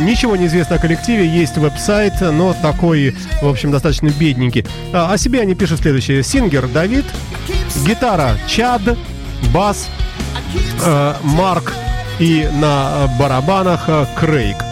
Ничего 0.00 0.36
не 0.36 0.46
известно 0.46 0.76
о 0.76 0.78
коллективе, 0.78 1.26
есть 1.26 1.56
веб-сайт, 1.56 2.20
но 2.20 2.54
такой, 2.62 3.16
в 3.42 3.48
общем, 3.48 3.72
достаточно 3.72 4.08
бедненький. 4.08 4.64
О 4.92 5.16
себе 5.18 5.40
они 5.40 5.56
пишут 5.56 5.80
следующее. 5.80 6.22
Сингер 6.22 6.68
Давид, 6.68 7.06
гитара 7.84 8.36
Чад, 8.46 8.82
бас 9.52 9.88
Марк 11.24 11.72
и 12.20 12.48
на 12.52 13.10
барабанах 13.18 13.88
Крейг. 14.16 14.69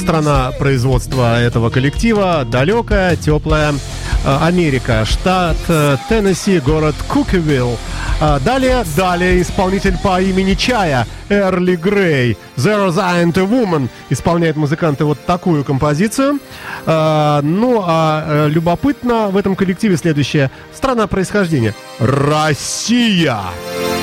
Страна 0.00 0.52
производства 0.58 1.40
этого 1.40 1.70
коллектива 1.70 2.44
далекая, 2.46 3.16
теплая 3.16 3.72
э, 3.72 4.38
Америка, 4.42 5.04
штат 5.04 5.56
э, 5.68 5.96
Теннесси, 6.08 6.60
город 6.60 6.94
Кукивилл. 7.08 7.78
А 8.20 8.38
Далее, 8.40 8.84
далее 8.96 9.42
исполнитель 9.42 9.96
по 10.02 10.20
имени 10.20 10.54
Чая, 10.54 11.06
Эрли 11.28 11.76
Грей, 11.76 12.36
Zero 12.56 12.90
Giant 12.90 13.34
Woman, 13.34 13.88
исполняет 14.10 14.56
музыканты 14.56 15.04
вот 15.04 15.18
такую 15.26 15.64
композицию. 15.64 16.38
А, 16.86 17.40
Ну, 17.42 17.82
а 17.84 18.24
э, 18.26 18.48
любопытно 18.48 19.28
в 19.28 19.36
этом 19.36 19.56
коллективе 19.56 19.96
следующее. 19.96 20.50
Страна 20.74 21.06
происхождения. 21.06 21.74
Россия! 21.98 23.38
А 23.38 23.93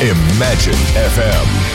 Imagine 0.00 0.72
FM. 0.96 1.69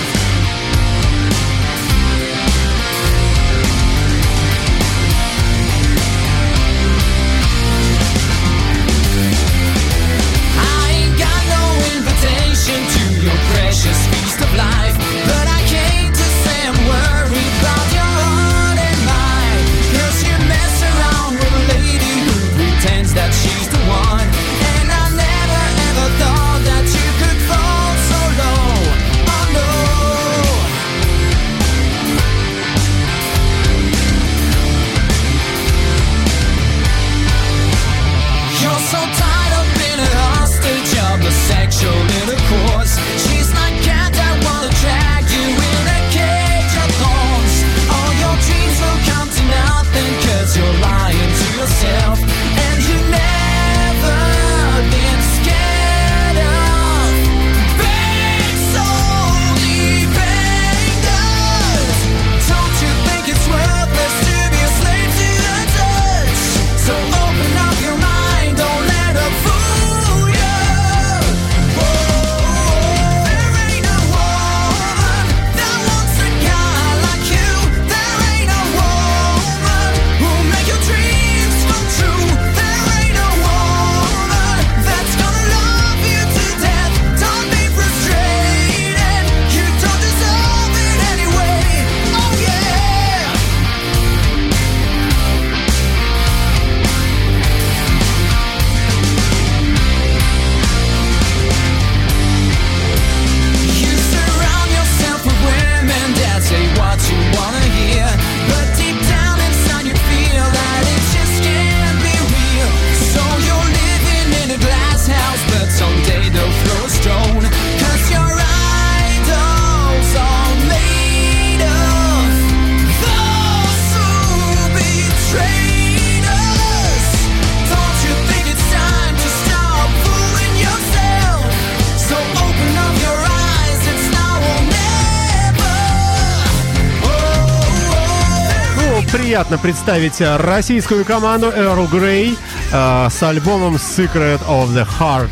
приятно 139.25 139.57
представить 139.57 140.21
э, 140.21 140.37
российскую 140.37 141.03
команду 141.03 141.47
Earl 141.47 141.89
Grey 141.89 142.37
э, 142.71 143.09
с 143.09 143.23
альбомом 143.23 143.77
Secret 143.77 144.39
of 144.47 144.67
the 144.67 144.87
Heart 144.99 145.31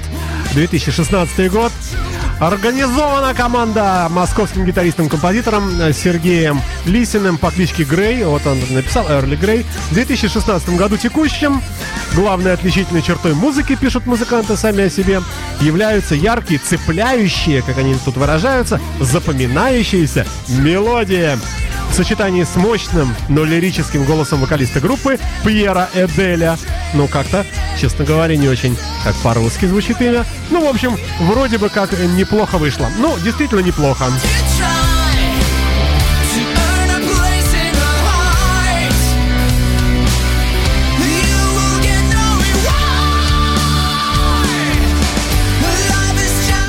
2016 0.55 1.51
год. 1.51 1.71
Организована 2.39 3.35
команда 3.35 4.07
московским 4.09 4.65
гитаристом-композитором 4.65 5.79
э, 5.79 5.93
Сергеем 5.93 6.59
Лисиным 6.87 7.37
по 7.37 7.51
кличке 7.51 7.83
Грей. 7.83 8.23
Вот 8.23 8.47
он 8.47 8.57
написал 8.71 9.05
Эрли 9.11 9.35
Грей. 9.35 9.63
В 9.91 9.93
2016 9.93 10.69
году 10.69 10.97
текущем 10.97 11.61
главной 12.15 12.53
отличительной 12.53 13.03
чертой 13.03 13.35
музыки, 13.35 13.75
пишут 13.75 14.07
музыканты 14.07 14.57
сами 14.57 14.85
о 14.85 14.89
себе, 14.89 15.21
являются 15.61 16.15
яркие, 16.15 16.59
цепляющие, 16.59 17.61
как 17.61 17.77
они 17.77 17.95
тут 18.03 18.17
выражаются, 18.17 18.81
запоминающиеся 18.99 20.25
мелодии 20.47 21.37
в 21.93 21.95
сочетании 21.95 22.43
с 22.43 22.55
мощным, 22.55 23.15
но 23.29 23.43
лирическим 23.43 24.03
голосом 24.03 24.39
вокалиста 24.39 24.79
группы 24.79 25.19
Пьера 25.45 25.87
Эделя. 25.93 26.57
Ну, 26.95 27.07
как-то, 27.07 27.45
честно 27.79 28.03
говоря, 28.03 28.35
не 28.35 28.47
очень 28.47 28.75
как 29.03 29.15
по-русски 29.17 29.67
звучит 29.67 30.01
имя. 30.01 30.25
Ну, 30.49 30.65
в 30.65 30.69
общем, 30.69 30.97
вроде 31.19 31.59
бы 31.59 31.69
как 31.69 31.91
неплохо 32.15 32.57
вышло. 32.57 32.89
Ну, 32.97 33.15
действительно. 33.19 33.59
Неплохо. 33.59 34.05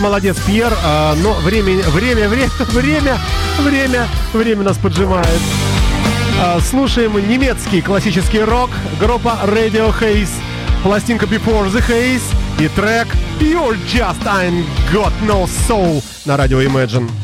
молодец, 0.04 0.36
Пьер, 0.46 0.70
э, 0.70 1.14
но 1.22 1.32
время, 1.32 1.82
время, 1.88 2.28
время, 2.28 2.50
время, 2.58 3.18
время, 3.58 4.08
время 4.34 4.62
нас 4.62 4.76
поджимает. 4.76 5.40
Э, 6.42 6.60
слушаем 6.60 7.16
немецкий 7.26 7.80
классический 7.80 8.40
рок, 8.40 8.68
группа 9.00 9.40
Radio 9.44 9.94
Haze, 9.98 10.28
пластинка 10.82 11.24
Before 11.24 11.72
the 11.72 11.82
Haze 11.88 12.22
и 12.58 12.68
трек 12.68 13.08
You're 13.40 13.78
Just 13.90 14.22
Ain't 14.26 14.66
Got 14.92 15.12
No 15.26 15.48
Soul 15.66 16.04
на 16.26 16.36
радио 16.36 16.60
Imagine. 16.60 17.23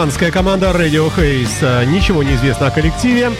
Германская 0.00 0.30
команда 0.30 0.68
Radio 0.70 1.14
Haze. 1.14 1.50
э, 1.60 1.84
Ничего 1.84 2.22
не 2.22 2.34
известно 2.36 2.68
о 2.68 2.70
коллективе. 2.70 3.32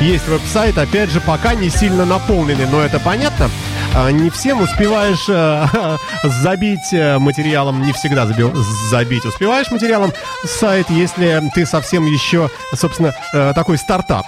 Есть 0.00 0.26
веб-сайт, 0.26 0.76
опять 0.76 1.10
же, 1.10 1.20
пока 1.20 1.54
не 1.54 1.70
сильно 1.70 2.04
наполненный, 2.04 2.66
но 2.66 2.80
это 2.82 2.98
понятно. 2.98 3.48
А, 3.94 4.10
Не 4.10 4.28
всем 4.28 4.60
успеваешь 4.60 5.26
э, 5.28 5.96
забить 6.42 6.92
э, 6.92 7.18
материалом, 7.20 7.82
не 7.82 7.92
всегда 7.92 8.24
заби- 8.24 8.52
забить 8.90 9.24
успеваешь 9.26 9.70
материалом 9.70 10.12
сайт, 10.44 10.90
если 10.90 11.40
ты 11.54 11.64
совсем 11.64 12.04
еще, 12.04 12.50
собственно, 12.74 13.14
э, 13.32 13.52
такой 13.54 13.78
стартап. 13.78 14.26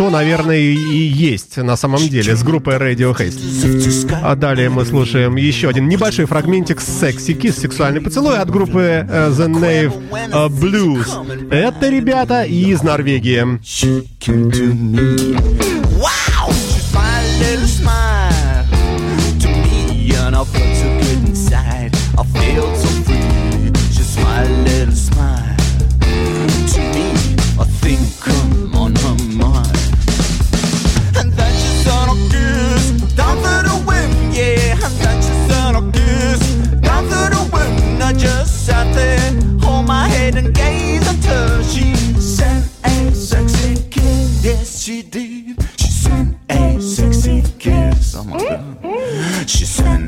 Что, 0.00 0.08
наверное, 0.08 0.56
и 0.56 0.72
есть 0.74 1.58
на 1.58 1.76
самом 1.76 2.00
деле 2.08 2.34
с 2.34 2.42
группой 2.42 2.76
Radio 2.76 3.14
Haze. 3.14 4.18
А 4.22 4.34
далее 4.34 4.70
мы 4.70 4.86
слушаем 4.86 5.36
еще 5.36 5.68
один 5.68 5.90
небольшой 5.90 6.24
фрагментик 6.24 6.78
Sexy 6.78 7.38
Kiss, 7.38 7.60
сексуальный 7.60 8.00
поцелуй 8.00 8.38
от 8.38 8.48
группы 8.48 8.80
э, 8.80 9.28
The 9.28 9.46
Nave 9.46 9.92
э, 10.10 10.48
Blues. 10.48 11.50
Это 11.50 11.90
ребята 11.90 12.44
из 12.44 12.82
Норвегии. 12.82 13.60
I 22.16 22.24
felt 22.24 22.76
so 22.76 22.88
free. 23.04 23.70
Smiled 24.00 24.50
a 24.50 24.62
little 24.64 24.94
smile 24.94 25.56
to 26.72 26.80
me. 26.94 26.99
Head 40.30 40.44
and 40.44 40.54
gaze 40.54 41.06
at 41.08 41.24
her. 41.24 41.62
She 41.62 41.94
sent 42.20 42.64
a 42.84 43.14
sexy 43.14 43.74
kiss, 43.90 44.44
yes 44.44 44.82
she 44.82 45.02
did. 45.02 45.56
She 45.76 45.88
sent 45.88 46.36
a 46.48 46.80
sexy 46.80 47.42
kiss. 47.58 48.14
Oh 48.16 48.24
my 48.24 48.38
god. 48.38 49.50
She 49.50 49.64
sent 49.64 49.99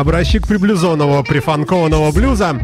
образчик 0.00 0.46
приблюзонного, 0.46 1.22
прифанкованного 1.22 2.12
блюза. 2.12 2.56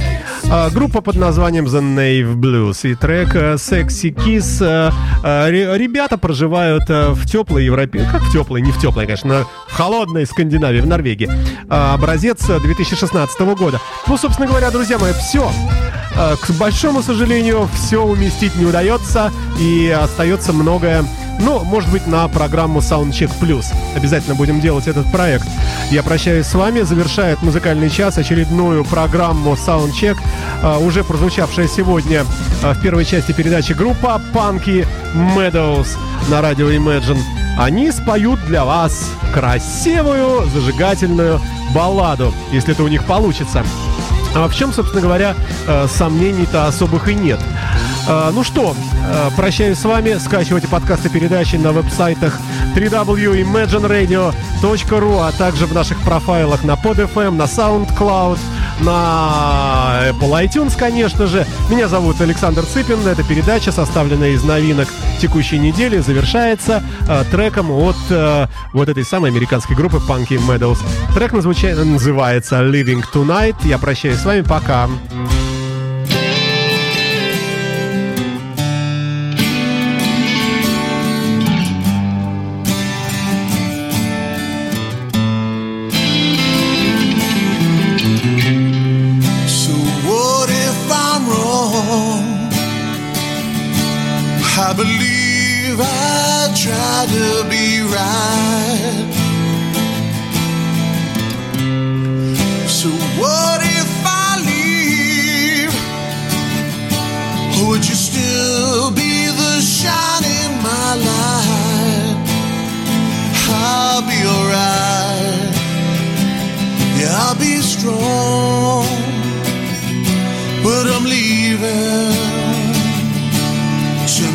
А, 0.51 0.71
Группа 0.71 1.01
под 1.01 1.17
названием 1.17 1.65
The 1.67 1.81
Nave 1.81 2.35
Blues 2.37 2.91
и 2.91 2.95
трек 2.95 3.35
э, 3.35 3.55
Sexy 3.55 4.15
Kiss. 4.15 4.59
Э, 4.65 4.91
э, 5.23 5.51
ре- 5.51 5.79
Ребята 5.79 6.19
проживают 6.19 6.85
в 6.89 7.27
теплой 7.27 7.65
Европе, 7.65 8.07
как 8.11 8.23
в 8.23 8.33
теплой, 8.33 8.61
не 8.63 8.71
в 8.73 8.79
теплой, 8.79 9.07
конечно, 9.07 9.45
в 9.69 9.73
холодной 9.75 10.27
Скандинавии, 10.27 10.81
в 10.81 10.87
Норвегии. 10.87 11.31
А, 11.69 11.95
Образец 11.95 12.49
э, 12.49 12.61
2016 12.61 13.41
года. 13.59 13.81
Ну, 14.07 14.17
собственно 14.17 14.47
говоря, 14.49 14.71
друзья 14.71 14.99
мои, 14.99 15.13
все. 15.13 15.51
К 16.15 16.51
большому 16.59 17.03
сожалению, 17.03 17.69
все 17.75 18.03
уместить 18.03 18.55
не 18.57 18.67
удается, 18.67 19.33
и 19.59 19.89
остается 19.91 20.53
многое 20.53 21.05
ну, 21.41 21.65
может 21.65 21.91
быть, 21.91 22.07
на 22.07 22.27
программу 22.29 22.81
Soundcheck 22.81 23.31
Plus. 23.41 23.67
Обязательно 23.97 24.35
будем 24.35 24.61
делать 24.61 24.87
этот 24.87 25.11
проект. 25.11 25.47
Я 25.91 26.03
прощаюсь 26.03 26.47
с 26.47 26.55
вами. 26.55 26.83
Завершает 26.83 27.43
музыкальный 27.43 27.91
час 27.91 28.19
очередную 28.19 28.85
программу 28.85 29.55
Soundcheck, 29.55 30.17
а, 30.63 30.79
уже 30.79 31.05
прозвучавшая 31.05 31.69
сегодня 31.69 32.25
а, 32.63 32.75
в 32.75 32.81
первой 32.81 33.05
части 33.05 33.33
передачи 33.33 33.73
группа 33.73 34.21
Punky 34.33 34.87
Meadows 35.15 35.89
на 36.29 36.41
радио 36.41 36.71
Imagine. 36.71 37.21
Они 37.59 37.91
споют 37.93 38.45
для 38.47 38.65
вас 38.65 39.11
красивую, 39.33 40.49
зажигательную 40.49 41.41
балладу, 41.75 42.33
если 42.53 42.73
это 42.73 42.83
у 42.83 42.89
них 42.89 43.05
получится. 43.05 43.65
А 44.35 44.49
в 44.49 44.55
чем, 44.55 44.73
собственно 44.73 45.01
говоря, 45.01 45.35
э, 45.67 45.87
сомнений-то 45.89 46.67
особых 46.67 47.09
и 47.09 47.15
нет. 47.15 47.41
Э, 48.09 48.31
Ну 48.33 48.43
что, 48.43 48.75
э, 49.07 49.31
прощаюсь 49.37 49.79
с 49.79 49.85
вами. 49.85 50.19
Скачивайте 50.19 50.67
подкасты 50.69 51.09
передачи 51.09 51.57
на 51.57 51.73
веб-сайтах 51.73 52.39
www.imagineradio.ru, 52.75 55.29
а 55.29 55.33
также 55.33 55.67
в 55.67 55.73
наших 55.73 56.01
профайлах 56.01 56.65
на 56.65 56.73
PodFM, 56.73 57.31
на 57.31 57.45
SoundCloud, 57.45 58.39
на 58.81 60.01
Apple 60.09 60.47
iTunes, 60.47 60.77
конечно 60.79 61.27
же. 61.27 61.47
Меня 61.71 61.89
зовут 61.89 62.21
Александр 62.21 62.65
Цыпин. 62.65 63.07
Эта 63.07 63.23
передача, 63.23 63.73
составленная 63.73 64.31
из 64.31 64.43
новинок 64.45 64.89
текущей 65.21 65.59
недели, 65.59 65.99
завершается 65.99 66.83
э, 67.09 67.25
треком 67.31 67.71
от 67.71 67.97
э, 68.11 68.47
вот 68.73 68.89
этой 68.89 69.05
самой 69.05 69.31
американской 69.31 69.77
группы 69.77 69.99
Punky 69.99 70.39
Meadows. 70.39 70.79
Трек 71.15 71.33
назвуча- 71.33 71.75
называется 71.85 72.57
Living 72.63 73.03
Tonight. 73.13 73.57
Я 73.65 73.79
прощаюсь 73.79 74.19
с 74.19 74.25
вами. 74.25 74.43
Пока. 74.43 74.87
So 74.87 75.54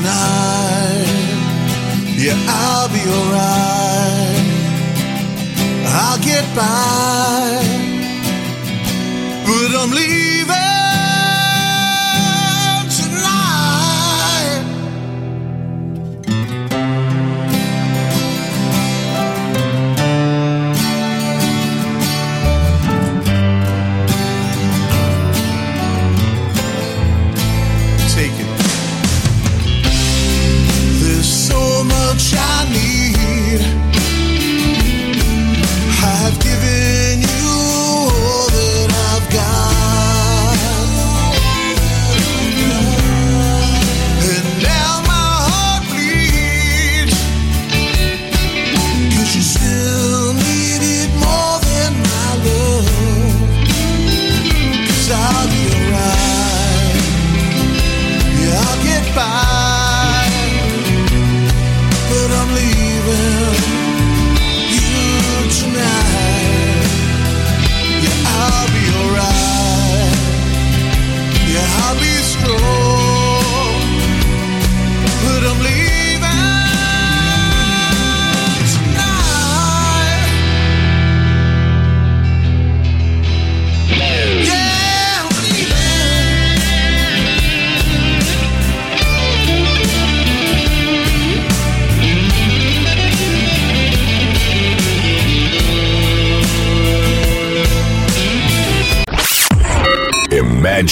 tonight. 0.10 1.06
Yeah, 2.18 2.38
I'll 2.48 2.90
be 2.90 3.02
alright. 3.18 4.48
I'll 6.02 6.20
get 6.20 6.46
by, 6.56 7.64
but 9.46 9.70
I'm 9.80 9.92
leaving 9.92 10.39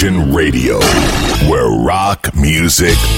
Imagine 0.07 0.33
Radio, 0.33 0.79
where 1.49 1.67
rock 1.67 2.33
music. 2.33 3.16